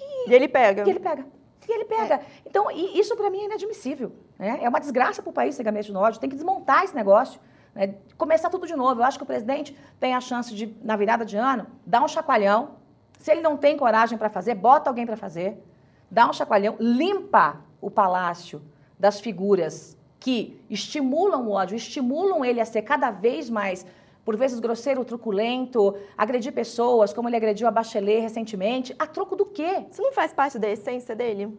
[0.00, 0.84] E, e ele pega.
[0.86, 1.26] E ele pega.
[1.68, 2.14] E ele pega.
[2.14, 2.24] É.
[2.46, 4.12] Então, isso para mim é inadmissível.
[4.38, 4.60] Né?
[4.62, 6.20] É uma desgraça para o país ser gabinete no ódio.
[6.20, 7.38] Tem que desmontar esse negócio.
[7.74, 7.94] Né?
[8.16, 9.00] Começar tudo de novo.
[9.00, 12.08] Eu acho que o presidente tem a chance de, na virada de ano, dar um
[12.08, 12.76] chacoalhão.
[13.18, 15.62] Se ele não tem coragem para fazer, bota alguém para fazer.
[16.10, 18.62] Dá um chacoalhão, limpa o palácio
[18.98, 23.84] das figuras que estimulam o ódio, estimulam ele a ser cada vez mais
[24.24, 28.96] por vezes grosseiro, truculento, agredir pessoas, como ele agrediu a Bachelet recentemente.
[28.98, 29.84] A troco do quê?
[29.90, 31.54] Isso não faz parte da essência dele?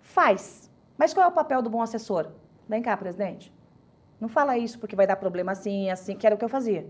[0.00, 0.68] Faz.
[0.98, 2.26] Mas qual é o papel do bom assessor?
[2.68, 3.52] Vem cá, presidente.
[4.20, 6.84] Não fala isso porque vai dar problema assim, assim, que era o que eu fazia.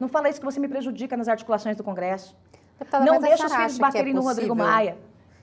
[0.00, 2.34] Não fala isso que você me prejudica nas articulações do Congresso.
[2.78, 4.96] Deputada, não deixa os filhos é baterem é no Rodrigo Maia.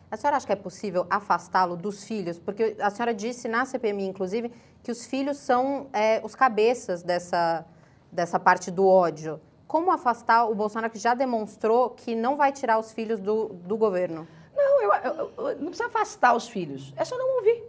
[0.10, 2.38] A senhora acha que é possível afastá-lo dos filhos?
[2.38, 4.52] Porque a senhora disse na CPMI, inclusive,
[4.84, 7.66] que os filhos são é, os cabeças dessa,
[8.12, 9.42] dessa parte do ódio.
[9.68, 13.76] Como afastar o Bolsonaro que já demonstrou que não vai tirar os filhos do, do
[13.76, 14.28] governo?
[14.56, 16.94] Não, eu, eu, eu, não precisa afastar os filhos.
[16.96, 17.64] É só não ouvir.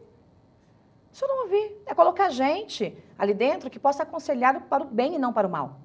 [1.11, 1.83] É só não ouvir.
[1.87, 5.51] É colocar gente ali dentro que possa aconselhar para o bem e não para o
[5.51, 5.79] mal.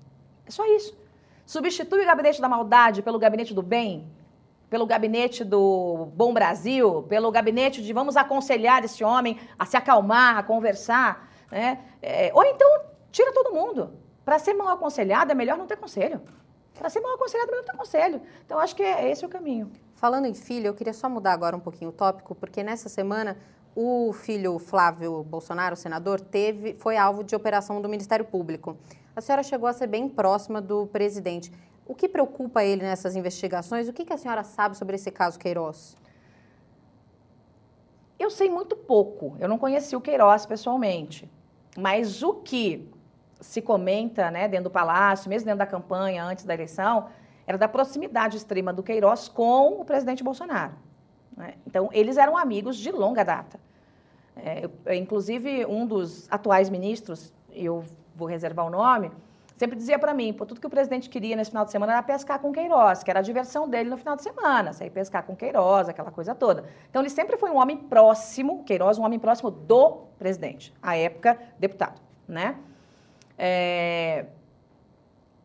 [0.45, 0.95] É só isso.
[1.45, 4.07] Substitui o gabinete da maldade pelo gabinete do bem,
[4.71, 10.37] pelo gabinete do Bom Brasil, pelo gabinete de vamos aconselhar esse homem a se acalmar,
[10.37, 11.29] a conversar.
[11.51, 11.77] Né?
[12.01, 12.67] É, ou então
[13.11, 13.91] tira todo mundo.
[14.23, 16.21] Para ser mal aconselhado, é melhor não ter conselho.
[16.73, 18.21] Para ser mal aconselhado, é melhor não ter conselho.
[18.45, 19.69] Então, acho que é, esse é o caminho.
[19.93, 23.37] Falando em filho, eu queria só mudar agora um pouquinho o tópico, porque nessa semana
[23.75, 28.77] o filho Flávio Bolsonaro, senador, teve, foi alvo de operação do Ministério Público.
[29.13, 31.51] A senhora chegou a ser bem próxima do presidente.
[31.85, 33.87] O que preocupa ele nessas investigações?
[33.87, 35.97] O que, que a senhora sabe sobre esse caso Queiroz?
[38.17, 39.35] Eu sei muito pouco.
[39.39, 41.29] Eu não conheci o Queiroz pessoalmente.
[41.77, 42.89] Mas o que
[43.39, 47.09] se comenta né, dentro do Palácio, mesmo dentro da campanha, antes da eleição,
[47.47, 50.73] era da proximidade extrema do Queiroz com o presidente Bolsonaro.
[51.35, 51.55] Né?
[51.65, 53.59] Então, eles eram amigos de longa data.
[54.35, 57.83] É, eu, inclusive, um dos atuais ministros, eu
[58.15, 59.11] vou reservar o nome,
[59.61, 62.01] sempre dizia para mim, pô, tudo que o presidente queria nesse final de semana era
[62.01, 65.35] pescar com Queiroz, que era a diversão dele no final de semana, sair pescar com
[65.35, 66.65] Queiroz, aquela coisa toda.
[66.89, 71.37] Então, ele sempre foi um homem próximo, Queiroz, um homem próximo do presidente, à época,
[71.59, 72.55] deputado, né?
[73.37, 74.25] É...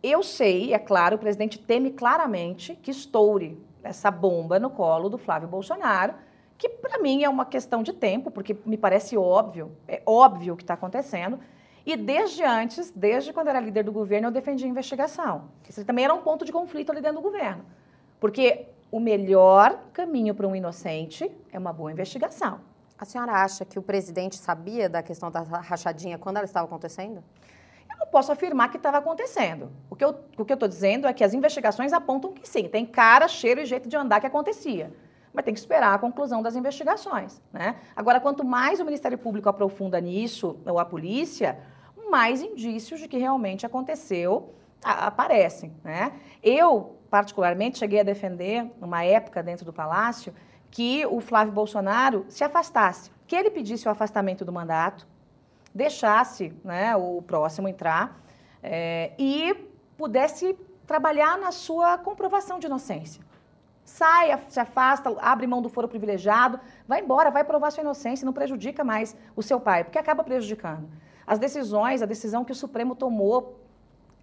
[0.02, 5.18] Eu sei, é claro, o presidente teme claramente que estoure essa bomba no colo do
[5.18, 6.14] Flávio Bolsonaro,
[6.56, 10.56] que para mim é uma questão de tempo, porque me parece óbvio, é óbvio o
[10.56, 11.38] que está acontecendo.
[11.86, 15.44] E desde antes, desde quando era líder do governo, eu defendi a investigação.
[15.68, 17.64] Isso também era um ponto de conflito ali dentro do governo.
[18.18, 22.60] Porque o melhor caminho para um inocente é uma boa investigação.
[22.98, 27.22] A senhora acha que o presidente sabia da questão da rachadinha quando ela estava acontecendo?
[27.88, 29.70] Eu não posso afirmar que estava acontecendo.
[29.88, 33.60] O que eu estou dizendo é que as investigações apontam que sim, tem cara, cheiro
[33.60, 34.92] e jeito de andar que acontecia.
[35.32, 37.40] Mas tem que esperar a conclusão das investigações.
[37.52, 37.76] Né?
[37.94, 41.58] Agora, quanto mais o Ministério Público aprofunda nisso, ou a polícia,
[42.10, 45.72] mais indícios de que realmente aconteceu aparecem.
[45.82, 46.12] Né?
[46.42, 50.32] Eu, particularmente, cheguei a defender, numa época dentro do Palácio,
[50.70, 55.06] que o Flávio Bolsonaro se afastasse, que ele pedisse o afastamento do mandato,
[55.74, 58.20] deixasse né, o próximo entrar
[58.62, 59.54] é, e
[59.96, 63.24] pudesse trabalhar na sua comprovação de inocência.
[63.84, 68.32] Sai, se afasta, abre mão do foro privilegiado, vai embora, vai provar sua inocência, não
[68.32, 70.88] prejudica mais o seu pai, porque acaba prejudicando.
[71.26, 73.60] As decisões, a decisão que o Supremo tomou,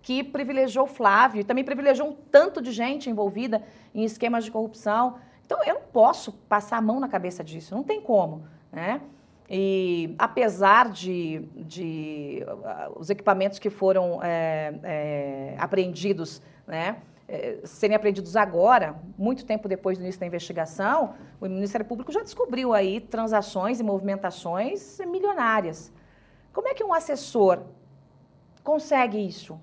[0.02, 3.64] que privilegiou Flávio, e também privilegiou um tanto de gente envolvida
[3.94, 5.16] em esquemas de corrupção.
[5.46, 8.44] Então, eu não posso passar a mão na cabeça disso, não tem como.
[8.72, 9.02] Né?
[9.50, 17.96] E apesar de, de uh, os equipamentos que foram é, é, apreendidos, né, é, serem
[17.96, 23.00] apreendidos agora, muito tempo depois do início da investigação, o Ministério Público já descobriu aí
[23.00, 25.92] transações e movimentações milionárias.
[26.54, 27.64] Como é que um assessor
[28.64, 29.60] consegue isso?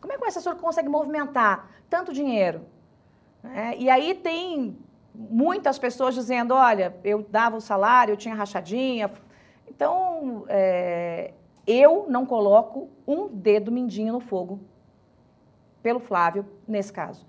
[0.00, 2.62] Como é que um assessor consegue movimentar tanto dinheiro?
[3.44, 4.76] É, e aí tem
[5.14, 9.10] muitas pessoas dizendo, olha, eu dava o salário, eu tinha rachadinha.
[9.68, 11.34] Então, é,
[11.66, 14.60] eu não coloco um dedo mindinho no fogo
[15.82, 17.26] pelo Flávio nesse caso.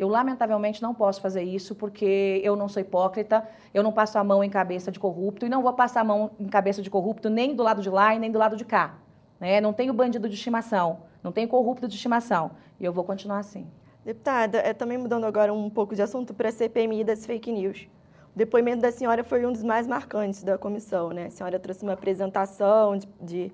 [0.00, 4.24] Eu, lamentavelmente, não posso fazer isso porque eu não sou hipócrita, eu não passo a
[4.24, 7.28] mão em cabeça de corrupto e não vou passar a mão em cabeça de corrupto
[7.28, 8.94] nem do lado de lá e nem do lado de cá.
[9.38, 9.60] Né?
[9.60, 12.52] Não tenho bandido de estimação, não tenho corrupto de estimação.
[12.80, 13.66] E eu vou continuar assim.
[14.02, 17.86] Deputada, é, também mudando agora um pouco de assunto para a CPMI das fake news.
[18.34, 21.26] O depoimento da senhora foi um dos mais marcantes da comissão, né?
[21.26, 23.52] A senhora trouxe uma apresentação de, de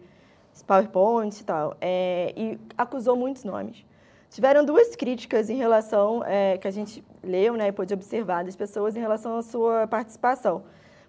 [0.65, 3.85] PowerPoints e tal, é, e acusou muitos nomes.
[4.31, 8.57] Tiveram duas críticas em relação, é, que a gente leu né, e pôde observar das
[8.57, 10.65] pessoas em relação à sua participação.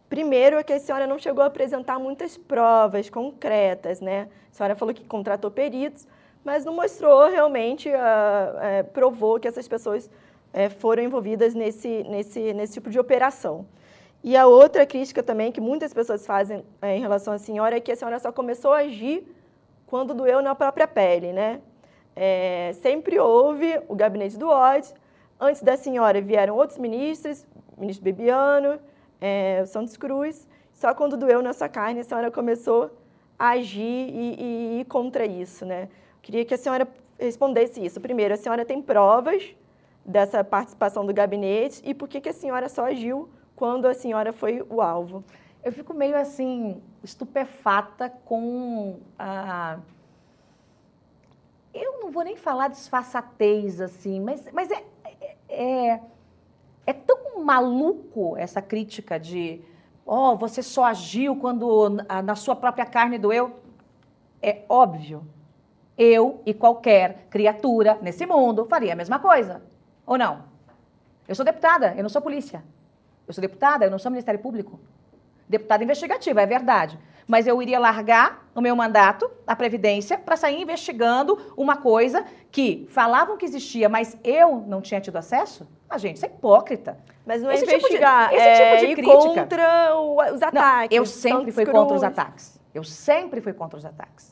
[0.09, 4.29] Primeiro é que a senhora não chegou a apresentar muitas provas concretas, né?
[4.49, 6.07] A senhora falou que contratou peritos,
[6.45, 12.53] mas não mostrou realmente, uh, uh, provou que essas pessoas uh, foram envolvidas nesse, nesse,
[12.53, 13.65] nesse tipo de operação.
[14.23, 17.91] E a outra crítica também que muitas pessoas fazem em relação à senhora é que
[17.91, 19.27] a senhora só começou a agir
[19.85, 21.59] quando doeu na própria pele, né?
[22.19, 24.95] É, sempre houve o gabinete do ódio.
[25.39, 27.45] Antes da senhora vieram outros ministros,
[27.77, 28.79] o ministro Bebiano,
[29.21, 30.47] é, Santos Cruz.
[30.73, 32.89] Só quando doeu na sua carne a senhora começou
[33.37, 35.89] a agir e, e ir contra isso, né?
[36.23, 36.87] Queria que a senhora
[37.19, 38.01] respondesse isso.
[38.01, 39.55] Primeiro, a senhora tem provas
[40.03, 44.33] dessa participação do gabinete e por que, que a senhora só agiu quando a senhora
[44.33, 45.23] foi o alvo?
[45.63, 49.77] Eu fico meio assim, estupefata com a.
[51.77, 54.83] Eu não vou nem falar disfarçatez, assim, mas, mas é,
[55.49, 55.99] é,
[56.85, 59.61] é tão maluco essa crítica de
[60.05, 61.89] ó, oh, você só agiu quando
[62.23, 63.59] na sua própria carne doeu.
[64.41, 65.27] É óbvio.
[65.97, 69.61] Eu e qualquer criatura nesse mundo faria a mesma coisa.
[70.05, 70.43] Ou não?
[71.27, 72.63] Eu sou deputada, eu não sou polícia.
[73.27, 74.79] Eu sou deputada, eu não sou Ministério Público.
[75.49, 76.97] Deputada investigativa, é verdade.
[77.27, 82.87] Mas eu iria largar o meu mandato, a Previdência, para sair investigando uma coisa que
[82.89, 85.67] falavam que existia, mas eu não tinha tido acesso?
[85.89, 86.97] A gente, isso é hipócrita.
[87.25, 89.41] Mas não é esse investigar, tipo de, esse é tipo de crítica.
[89.41, 89.99] contra
[90.33, 90.89] os ataques.
[90.89, 92.59] Não, eu sempre fui contra os ataques.
[92.73, 94.31] Eu sempre fui contra os ataques.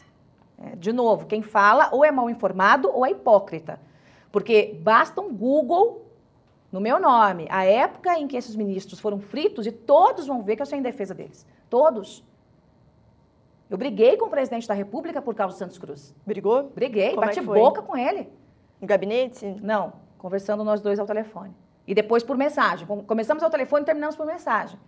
[0.57, 3.79] É, de novo, quem fala ou é mal informado ou é hipócrita.
[4.31, 6.05] Porque basta um Google
[6.71, 10.57] no meu nome, a época em que esses ministros foram fritos, e todos vão ver
[10.57, 11.45] que eu sou em defesa deles.
[11.69, 12.21] Todos.
[13.69, 16.13] Eu briguei com o presidente da República por causa do Santos Cruz.
[16.25, 16.71] Brigou?
[16.75, 18.29] Briguei, Como é bati é boca com ele.
[18.79, 19.45] No gabinete?
[19.61, 21.55] Não, conversando nós dois ao telefone.
[21.87, 22.85] E depois por mensagem.
[23.07, 24.79] Começamos ao telefone e terminamos por mensagem.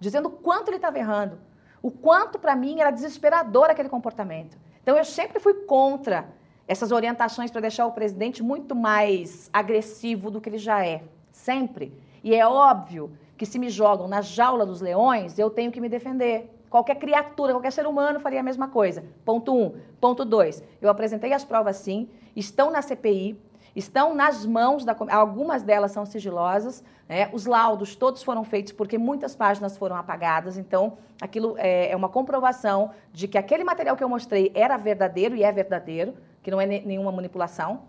[0.00, 1.38] Dizendo o quanto ele estava errando.
[1.82, 4.56] O quanto, para mim, era desesperador aquele comportamento.
[4.82, 6.28] Então, eu sempre fui contra
[6.66, 11.02] essas orientações para deixar o presidente muito mais agressivo do que ele já é.
[11.30, 11.92] Sempre.
[12.22, 15.88] E é óbvio que se me jogam na jaula dos leões, eu tenho que me
[15.88, 16.53] defender.
[16.74, 19.04] Qualquer criatura, qualquer ser humano faria a mesma coisa.
[19.24, 19.76] Ponto um.
[20.00, 20.60] Ponto dois.
[20.82, 23.40] Eu apresentei as provas sim, estão na CPI,
[23.76, 27.30] estão nas mãos da algumas delas são sigilosas, né?
[27.32, 32.08] Os laudos todos foram feitos porque muitas páginas foram apagadas, então aquilo é, é uma
[32.08, 36.60] comprovação de que aquele material que eu mostrei era verdadeiro e é verdadeiro, que não
[36.60, 37.82] é nenhuma manipulação.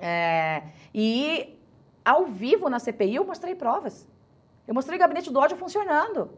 [0.00, 0.62] É,
[0.94, 1.58] e
[2.04, 4.06] ao vivo na CPI eu mostrei provas.
[4.64, 6.30] Eu mostrei o gabinete do ódio funcionando.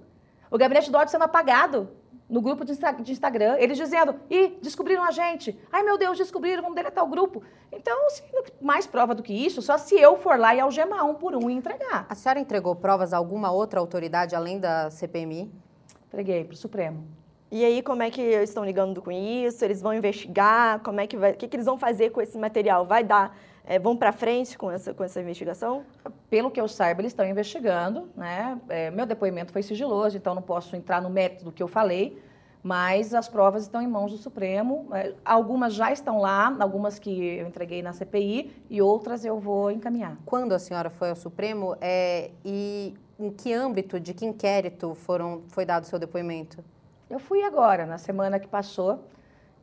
[0.50, 1.88] O gabinete do ódio sendo apagado
[2.28, 2.72] no grupo de,
[3.12, 3.57] Instagram.
[3.59, 5.59] Eles dizendo, ih, descobriram a gente.
[5.70, 7.42] Ai, meu Deus, descobriram, vamos deletar o grupo.
[7.70, 7.96] Então,
[8.61, 11.50] mais prova do que isso, só se eu for lá e algemar um por um
[11.50, 12.07] e entregar.
[12.09, 15.50] A senhora entregou provas a alguma outra autoridade além da CPMI?
[16.09, 17.07] Entreguei para o Supremo.
[17.50, 19.64] E aí, como é que estão ligando com isso?
[19.64, 20.80] Eles vão investigar?
[20.80, 21.33] Como é que vai?
[21.33, 22.85] O que, que eles vão fazer com esse material?
[22.85, 25.85] Vai dar é, vão para frente com essa, com essa investigação?
[26.29, 28.09] Pelo que eu saiba, eles estão investigando.
[28.14, 28.61] Né?
[28.68, 32.22] É, meu depoimento foi sigiloso, então não posso entrar no mérito do que eu falei,
[32.62, 34.88] mas as provas estão em mãos do Supremo.
[34.92, 39.70] É, algumas já estão lá, algumas que eu entreguei na CPI e outras eu vou
[39.70, 40.18] encaminhar.
[40.27, 45.42] Quando a senhora foi ao Supremo é, e em que âmbito, de que inquérito foram,
[45.48, 46.62] foi dado o seu depoimento?
[47.09, 49.05] Eu fui agora, na semana que passou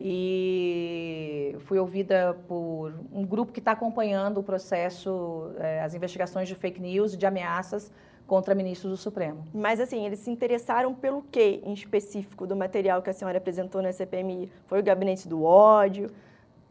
[0.03, 6.55] e fui ouvida por um grupo que está acompanhando o processo, é, as investigações de
[6.55, 7.91] fake news de ameaças
[8.25, 9.45] contra ministros do Supremo.
[9.53, 13.81] Mas assim, eles se interessaram pelo que em específico do material que a senhora apresentou
[13.81, 14.51] na CPMI?
[14.65, 16.09] Foi o gabinete do ódio?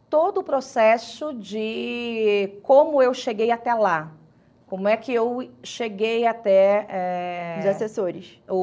[0.09, 4.13] Todo o processo de como eu cheguei até lá,
[4.71, 6.87] como é que eu cheguei até...
[6.89, 8.41] É, Os assessores.
[8.49, 8.55] O,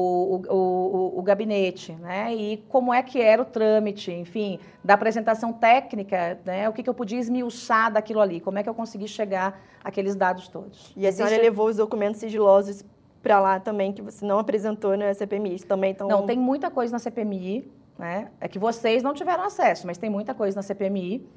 [0.48, 2.34] o, o, o, gabinete, né?
[2.34, 6.66] E como é que era o trâmite, enfim, da apresentação técnica, né?
[6.66, 10.16] O que, que eu podia esmiuçar daquilo ali, como é que eu consegui chegar àqueles
[10.16, 10.94] dados todos.
[10.96, 11.44] E a senhora Existe...
[11.44, 12.82] levou os documentos sigilosos
[13.22, 16.08] para lá também, que você não apresentou na CPMI, também estão...
[16.08, 18.30] Não, tem muita coisa na CPMI, né?
[18.40, 21.28] É que vocês não tiveram acesso, mas tem muita coisa na CPMI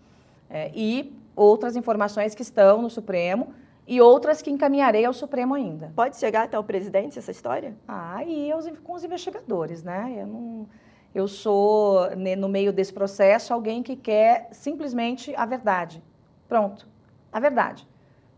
[0.50, 3.54] é, e outras informações que estão no Supremo,
[3.92, 5.92] e outras que encaminharei ao Supremo ainda.
[5.94, 7.76] Pode chegar até o presidente essa história?
[7.86, 10.16] Ah, e eu, com os investigadores, né?
[10.18, 10.66] Eu, não,
[11.14, 16.02] eu sou, né, no meio desse processo, alguém que quer simplesmente a verdade.
[16.48, 16.88] Pronto,
[17.34, 17.86] a verdade.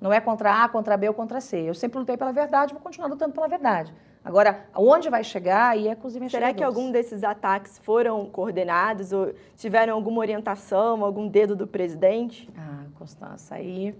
[0.01, 1.70] Não é contra A, contra B ou contra C.
[1.70, 3.93] Eu sempre lutei pela verdade, vou continuar lutando pela verdade.
[4.26, 6.56] Agora, onde vai chegar aí é com os investigadores.
[6.56, 12.49] Será que algum desses ataques foram coordenados ou tiveram alguma orientação, algum dedo do presidente?
[12.58, 13.95] Ah, Constança, aí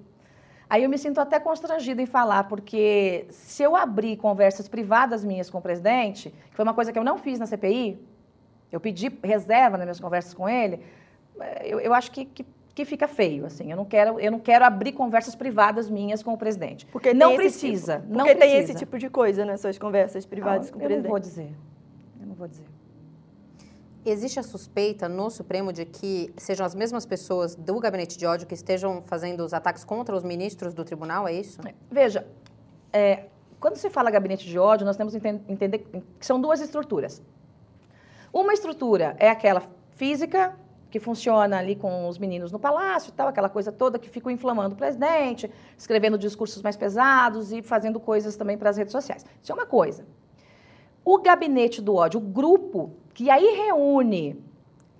[0.70, 5.50] Aí eu me sinto até constrangida em falar, porque se eu abrir conversas privadas minhas
[5.50, 8.00] com o presidente, que foi uma coisa que eu não fiz na CPI,
[8.72, 10.80] eu pedi reserva nas minhas conversas com ele,
[11.40, 12.46] eh, eu, eu acho que, que
[12.76, 13.70] que fica feio, assim.
[13.70, 16.86] Eu não quero, eu não quero abrir conversas privadas minhas com o presidente.
[16.88, 18.72] Porque não tem precisa, tipo, não porque tem precisa.
[18.72, 21.04] esse tipo de coisa nas suas conversas privadas Não, com o eu presidente.
[21.04, 21.52] não vou dizer.
[22.20, 22.66] Eu não vou dizer.
[24.06, 28.46] Existe a suspeita no Supremo de que sejam as mesmas pessoas do gabinete de ódio
[28.46, 31.62] que estejam fazendo os ataques contra os ministros do tribunal, é isso?
[31.90, 32.28] Veja,
[32.92, 33.28] é,
[33.62, 35.78] quando se fala gabinete de ódio, nós temos que enten- entender
[36.20, 37.22] que são duas estruturas.
[38.34, 40.54] Uma estrutura é aquela física,
[40.92, 44.30] que funciona ali com os meninos no palácio e tal, aquela coisa toda que ficam
[44.30, 49.26] inflamando o presidente, escrevendo discursos mais pesados e fazendo coisas também para as redes sociais.
[49.42, 50.06] Isso é uma coisa.
[51.04, 54.42] O gabinete do ódio, o grupo que aí reúne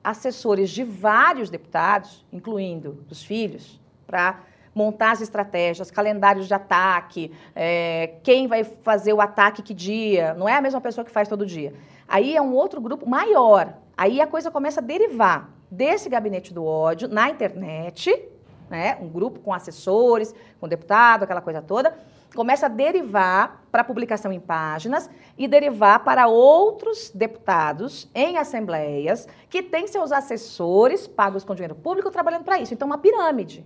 [0.04, 4.42] assessores de vários deputados, incluindo os filhos, para
[4.76, 10.50] montar as estratégias, calendários de ataque, é, quem vai fazer o ataque que dia, não
[10.50, 11.74] é a mesma pessoa que faz todo dia.
[12.08, 13.76] Aí é um outro grupo maior.
[13.96, 18.30] Aí a coisa começa a derivar desse gabinete do ódio na internet,
[18.70, 21.96] né, um grupo com assessores, com deputado, aquela coisa toda,
[22.36, 29.62] começa a derivar para publicação em páginas e derivar para outros deputados em assembleias que
[29.62, 32.74] têm seus assessores pagos com dinheiro público trabalhando para isso.
[32.74, 33.66] Então, uma pirâmide.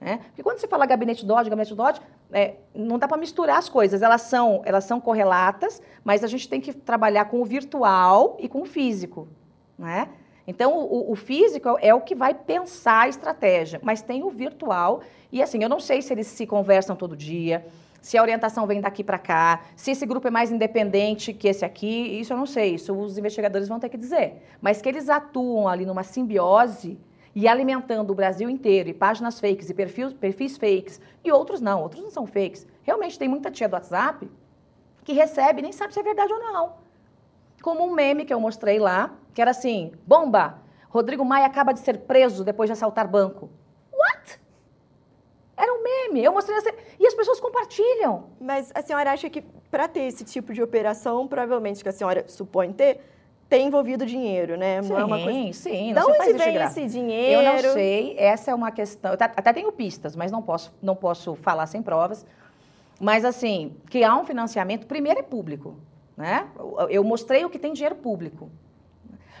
[0.00, 0.18] Né?
[0.28, 3.58] Porque quando você fala gabinete do ódio, gabinete do ódio, é, não dá para misturar
[3.58, 4.02] as coisas.
[4.02, 8.48] Elas são, elas são correlatas, mas a gente tem que trabalhar com o virtual e
[8.48, 9.28] com o físico.
[9.78, 10.08] Né?
[10.48, 15.02] Então, o, o físico é o que vai pensar a estratégia, mas tem o virtual.
[15.30, 17.66] E assim, eu não sei se eles se conversam todo dia,
[18.00, 21.66] se a orientação vem daqui para cá, se esse grupo é mais independente que esse
[21.66, 24.42] aqui, isso eu não sei, isso os investigadores vão ter que dizer.
[24.58, 26.98] Mas que eles atuam ali numa simbiose
[27.34, 31.82] e alimentando o Brasil inteiro, e páginas fakes, e perfis, perfis fakes, e outros não,
[31.82, 32.66] outros não são fakes.
[32.84, 34.26] Realmente tem muita tia do WhatsApp
[35.04, 36.87] que recebe e nem sabe se é verdade ou não.
[37.62, 40.62] Como um meme que eu mostrei lá, que era assim: bomba!
[40.88, 43.50] Rodrigo Maia acaba de ser preso depois de assaltar banco.
[43.92, 44.40] What?
[45.56, 46.24] Era um meme.
[46.24, 46.70] Eu mostrei assim.
[46.98, 48.30] E as pessoas compartilham.
[48.40, 52.24] Mas a senhora acha que para ter esse tipo de operação, provavelmente que a senhora
[52.26, 53.00] supõe ter,
[53.48, 54.82] tem envolvido dinheiro, né?
[54.82, 55.52] Sim, Não é uma coisa...
[55.52, 55.92] sim.
[55.92, 57.42] Não onde vem esse dinheiro?
[57.42, 59.10] Eu não sei, essa é uma questão.
[59.10, 62.24] Eu até- até tenho pistas, mas não posso, não posso falar sem provas.
[63.00, 65.76] Mas, assim, que há um financiamento, primeiro é público.
[66.18, 66.48] Né?
[66.90, 68.50] Eu- mostrei o que tem dinheiro público.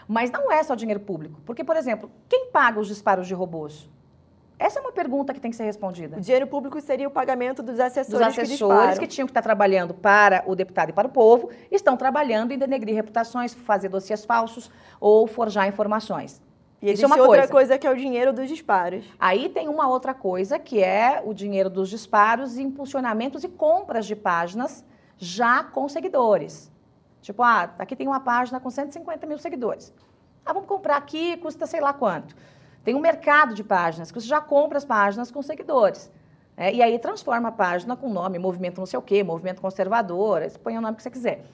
[0.06, 1.40] Mas não é só dinheiro público.
[1.44, 3.90] Porque, por exemplo, quem paga os disparos de robôs?
[4.60, 6.16] Essa é uma pergunta que tem que ser respondida.
[6.16, 8.98] O dinheiro público seria o pagamento dos assessores, Dos que assessores disparam.
[9.00, 12.58] que tinham que estar trabalhando para o deputado e para o povo, estão trabalhando em
[12.58, 14.70] denegrir reputações, fazer dossiês falsos
[15.00, 16.40] ou forjar informações.
[16.80, 17.52] E Isso existe é uma outra coisa.
[17.52, 19.04] coisa que é o dinheiro dos disparos.
[19.18, 24.14] Aí tem uma outra coisa que é o dinheiro dos disparos impulsionamentos e compras de
[24.16, 24.84] páginas
[25.18, 26.70] já com seguidores.
[27.20, 29.92] Tipo, ah, aqui tem uma página com 150 mil seguidores.
[30.46, 32.34] Ah, vamos comprar aqui, custa sei lá quanto.
[32.84, 36.10] Tem um mercado de páginas que você já compra as páginas com seguidores.
[36.56, 36.72] né?
[36.72, 40.78] e aí transforma a página com nome, movimento não sei o quê, movimento conservador, põe
[40.78, 41.44] o nome que você quiser.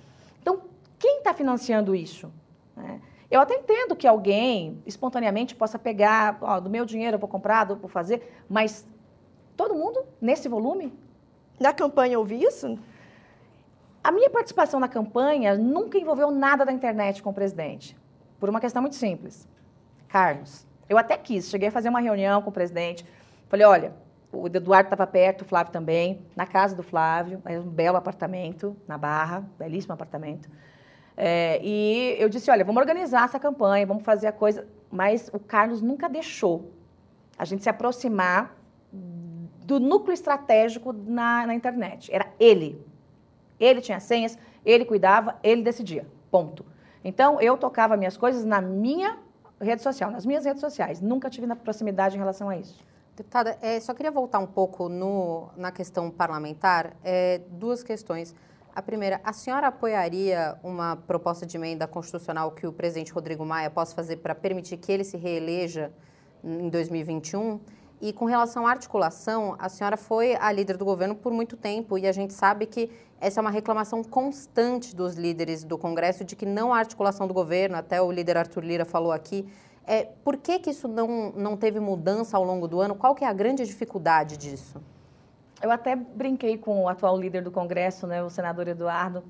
[0.41, 0.63] Então,
[0.99, 2.31] quem está financiando isso?
[2.77, 3.01] né?
[3.31, 7.69] Eu até entendo que alguém espontaneamente possa pegar, ó, do meu dinheiro eu vou comprar,
[7.69, 8.87] eu vou fazer, mas
[9.57, 10.93] todo mundo nesse volume?
[11.59, 12.79] Na campanha houve isso?
[14.05, 17.97] A minha participação na campanha nunca envolveu nada da internet com o presidente,
[18.39, 19.49] por uma questão muito simples.
[20.09, 23.03] Carlos, eu até quis, cheguei a fazer uma reunião com o presidente,
[23.49, 23.95] falei, olha,
[24.31, 28.77] o Eduardo estava perto, o Flávio também, na casa do Flávio, é um belo apartamento,
[28.87, 30.51] na Barra, belíssimo apartamento.
[31.17, 35.39] É, e eu disse, olha, vamos organizar essa campanha, vamos fazer a coisa, mas o
[35.39, 36.71] Carlos nunca deixou
[37.39, 38.55] a gente se aproximar
[38.93, 42.13] do núcleo estratégico na, na internet.
[42.13, 42.85] Era ele.
[43.59, 46.07] Ele tinha senhas, ele cuidava, ele decidia.
[46.31, 46.65] Ponto.
[47.05, 49.19] Então, eu tocava minhas coisas na minha
[49.61, 51.01] rede social, nas minhas redes sociais.
[51.01, 52.85] Nunca tive na proximidade em relação a isso.
[53.17, 56.97] Deputada, é, só queria voltar um pouco no, na questão parlamentar.
[57.05, 58.35] É, duas questões.
[58.75, 63.71] A primeira, a senhora apoiaria uma proposta de emenda constitucional que o presidente Rodrigo Maia
[63.71, 65.93] possa fazer para permitir que ele se reeleja
[66.43, 67.61] em 2021?
[68.05, 71.97] E com relação à articulação, a senhora foi a líder do governo por muito tempo
[71.97, 76.37] e a gente sabe que essa é uma reclamação constante dos líderes do Congresso de
[76.37, 79.51] que não há articulação do governo, até o líder Arthur Lira falou aqui.
[79.87, 82.95] É, por que, que isso não, não teve mudança ao longo do ano?
[82.95, 84.83] Qual que é a grande dificuldade disso?
[85.63, 89.25] Eu até brinquei com o atual líder do Congresso, né, o senador Eduardo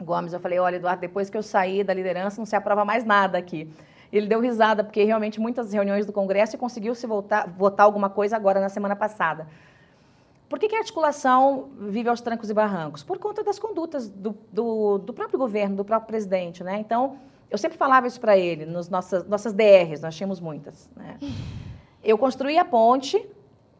[0.00, 0.32] Gomes.
[0.32, 3.36] Eu falei, olha, Eduardo, depois que eu saí da liderança, não se aprova mais nada
[3.36, 3.68] aqui.
[4.12, 8.08] Ele deu risada, porque realmente muitas reuniões do Congresso e conseguiu se votar, votar alguma
[8.08, 9.46] coisa agora na semana passada.
[10.48, 13.02] Por que, que a articulação vive aos trancos e barrancos?
[13.02, 16.62] Por conta das condutas do, do, do próprio governo, do próprio presidente.
[16.62, 16.78] Né?
[16.78, 17.18] Então,
[17.50, 20.88] eu sempre falava isso para ele, nas nossas, nossas DRs, nós tínhamos muitas.
[20.94, 21.18] Né?
[22.02, 23.18] Eu construía a ponte,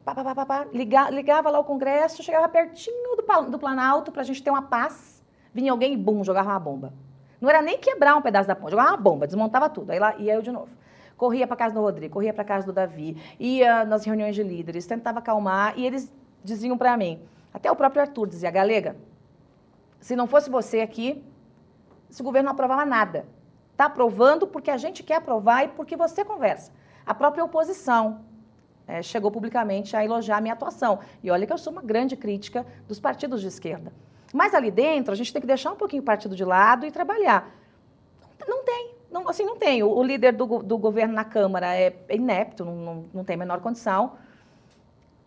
[0.04, 4.22] pá, pá, pá, pá, ligava, ligava lá o Congresso, chegava pertinho do, do Planalto para
[4.22, 5.22] a gente ter uma paz.
[5.54, 6.92] Vinha alguém e, bum, jogava uma bomba.
[7.40, 9.90] Não era nem quebrar um pedaço da ponte, jogava uma bomba, desmontava tudo.
[9.90, 10.68] Aí lá ia eu de novo.
[11.16, 14.86] Corria para casa do Rodrigo, corria para casa do Davi, ia nas reuniões de líderes,
[14.86, 16.12] tentava acalmar e eles
[16.44, 17.20] diziam para mim,
[17.52, 18.96] até o próprio Arthur dizia, Galega,
[19.98, 21.24] se não fosse você aqui,
[22.10, 23.26] esse governo não aprovava nada.
[23.72, 26.70] Está aprovando porque a gente quer aprovar e porque você conversa.
[27.04, 28.20] A própria oposição
[28.86, 31.00] é, chegou publicamente a elogiar a minha atuação.
[31.22, 33.92] E olha que eu sou uma grande crítica dos partidos de esquerda.
[34.36, 36.90] Mas ali dentro, a gente tem que deixar um pouquinho o partido de lado e
[36.90, 37.50] trabalhar.
[38.46, 39.82] Não tem, não, assim, não tem.
[39.82, 43.32] O, o líder do, do, governo na Câmara é, é inepto, não, não, não, tem
[43.32, 44.12] a menor condição.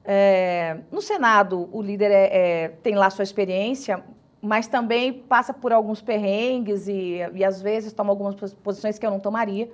[0.06, 4.04] É, no Senado, o líder é, é, tem lá sua experiência,
[4.40, 9.10] mas também passa por alguns perrengues e, e às vezes toma algumas posições que eu
[9.10, 9.72] não tomaria,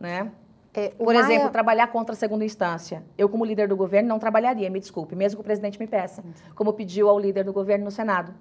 [0.00, 0.32] né?
[0.72, 1.18] É, por Maia...
[1.18, 3.02] exemplo, trabalhar contra a segunda instância.
[3.18, 6.24] Eu, como líder do governo, não trabalharia, me desculpe, mesmo que o presidente me peça,
[6.54, 8.32] como pediu ao líder do governo no Senado.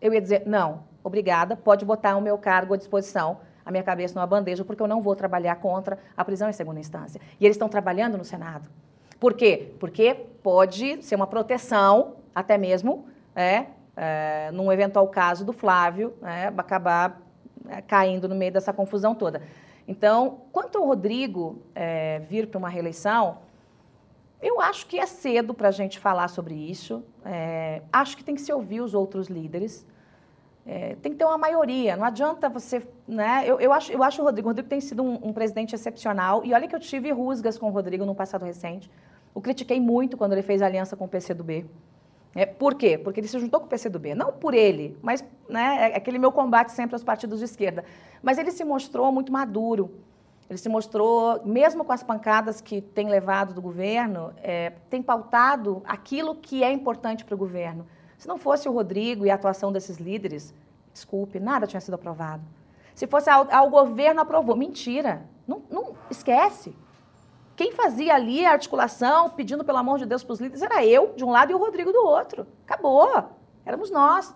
[0.00, 4.14] Eu ia dizer, não, obrigada, pode botar o meu cargo à disposição, a minha cabeça
[4.14, 7.20] numa bandeja, porque eu não vou trabalhar contra a prisão em segunda instância.
[7.38, 8.68] E eles estão trabalhando no Senado.
[9.20, 9.74] Por quê?
[9.80, 16.46] Porque pode ser uma proteção, até mesmo, é, é, num eventual caso do Flávio, é,
[16.56, 17.20] acabar
[17.68, 19.42] é, caindo no meio dessa confusão toda.
[19.88, 23.38] Então, quanto ao Rodrigo é, vir para uma reeleição,
[24.40, 27.02] eu acho que é cedo para a gente falar sobre isso.
[27.24, 29.86] É, acho que tem que se ouvir os outros líderes.
[30.64, 31.96] É, tem que ter uma maioria.
[31.96, 32.86] Não adianta você.
[33.06, 33.42] Né?
[33.46, 34.48] Eu, eu, acho, eu acho o Rodrigo.
[34.48, 36.44] O Rodrigo tem sido um, um presidente excepcional.
[36.44, 38.90] E olha que eu tive rusgas com o Rodrigo no passado recente.
[39.34, 41.66] O critiquei muito quando ele fez aliança com o PCdoB.
[42.34, 42.96] É, por quê?
[42.96, 44.14] Porque ele se juntou com o PCdoB.
[44.14, 47.84] Não por ele, mas né, é aquele meu combate sempre aos partidos de esquerda.
[48.22, 49.90] Mas ele se mostrou muito maduro.
[50.48, 55.82] Ele se mostrou, mesmo com as pancadas que tem levado do governo, é, tem pautado
[55.84, 57.86] aquilo que é importante para o governo.
[58.16, 60.54] Se não fosse o Rodrigo e a atuação desses líderes,
[60.92, 62.42] desculpe, nada tinha sido aprovado.
[62.94, 65.22] Se fosse ao, ao governo aprovou, mentira.
[65.46, 66.74] Não, não esquece.
[67.54, 71.12] Quem fazia ali a articulação, pedindo pelo amor de Deus para os líderes, era eu
[71.14, 72.46] de um lado e o Rodrigo do outro.
[72.64, 73.30] Acabou.
[73.66, 74.34] Éramos nós.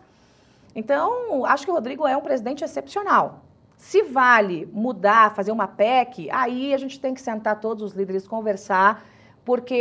[0.74, 3.41] Então, acho que o Rodrigo é um presidente excepcional.
[3.83, 8.28] Se vale mudar, fazer uma PEC, aí a gente tem que sentar todos os líderes,
[8.28, 9.05] conversar,
[9.45, 9.74] porque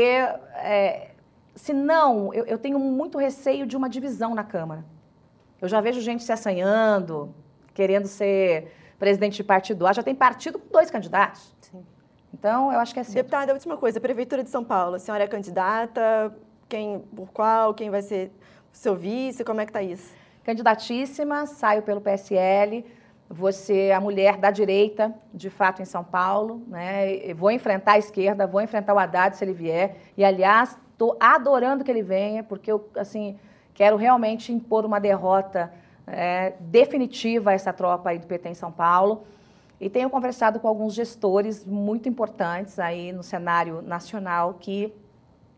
[0.55, 1.11] é,
[1.55, 4.83] senão eu, eu tenho muito receio de uma divisão na Câmara.
[5.61, 7.31] Eu já vejo gente se assanhando,
[7.75, 11.55] querendo ser presidente de partido A, já tem partido com dois candidatos.
[12.33, 13.17] Então, eu acho que é cedo.
[13.17, 16.35] Deputada, a última coisa, Prefeitura de São Paulo, a senhora é candidata,
[16.67, 18.31] quem, por qual, quem vai ser
[18.73, 20.11] seu vice, como é que está isso?
[20.43, 22.83] Candidatíssima, saio pelo PSL,
[23.31, 27.33] vou ser a mulher da direita, de fato, em São Paulo, né?
[27.33, 31.83] vou enfrentar a esquerda, vou enfrentar o Haddad se ele vier, e, aliás, estou adorando
[31.83, 33.39] que ele venha, porque eu, assim,
[33.73, 35.71] quero realmente impor uma derrota
[36.05, 39.23] é, definitiva a essa tropa aí do PT em São Paulo.
[39.79, 44.93] E tenho conversado com alguns gestores muito importantes aí no cenário nacional que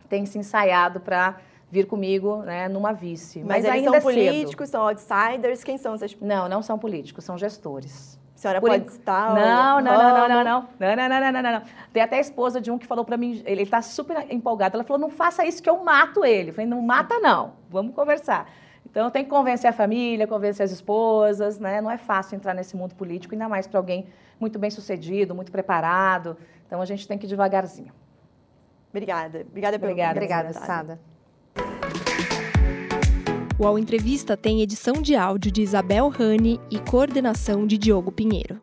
[0.07, 1.37] têm se ensaiado para
[1.73, 3.39] vir comigo né, numa vice.
[3.39, 5.63] Mas, Mas eles ainda são é políticos, são outsiders?
[5.63, 8.19] Quem são essas Não, não são políticos, são gestores.
[8.35, 9.33] A senhora Por pode citar?
[9.33, 10.43] Não, não, não, não, não, não,
[10.79, 11.61] não, não, não, não, não, não.
[11.91, 14.75] Tem até a esposa de um que falou para mim, ele está super empolgado.
[14.77, 16.49] Ela falou: não faça isso que eu mato ele.
[16.49, 17.53] Eu falei: não mata, não.
[17.69, 18.47] Vamos conversar.
[18.85, 21.81] Então tem que convencer a família, convencer as esposas, né?
[21.81, 24.05] Não é fácil entrar nesse mundo político, ainda mais para alguém
[24.39, 26.37] muito bem sucedido, muito preparado.
[26.67, 27.91] Então a gente tem que ir devagarzinho.
[28.91, 29.45] Obrigada.
[29.49, 31.12] Obrigada pelo Obrigada, Obrigada Sada.
[33.71, 38.61] O Entrevista tem edição de áudio de Isabel Rani e coordenação de Diogo Pinheiro.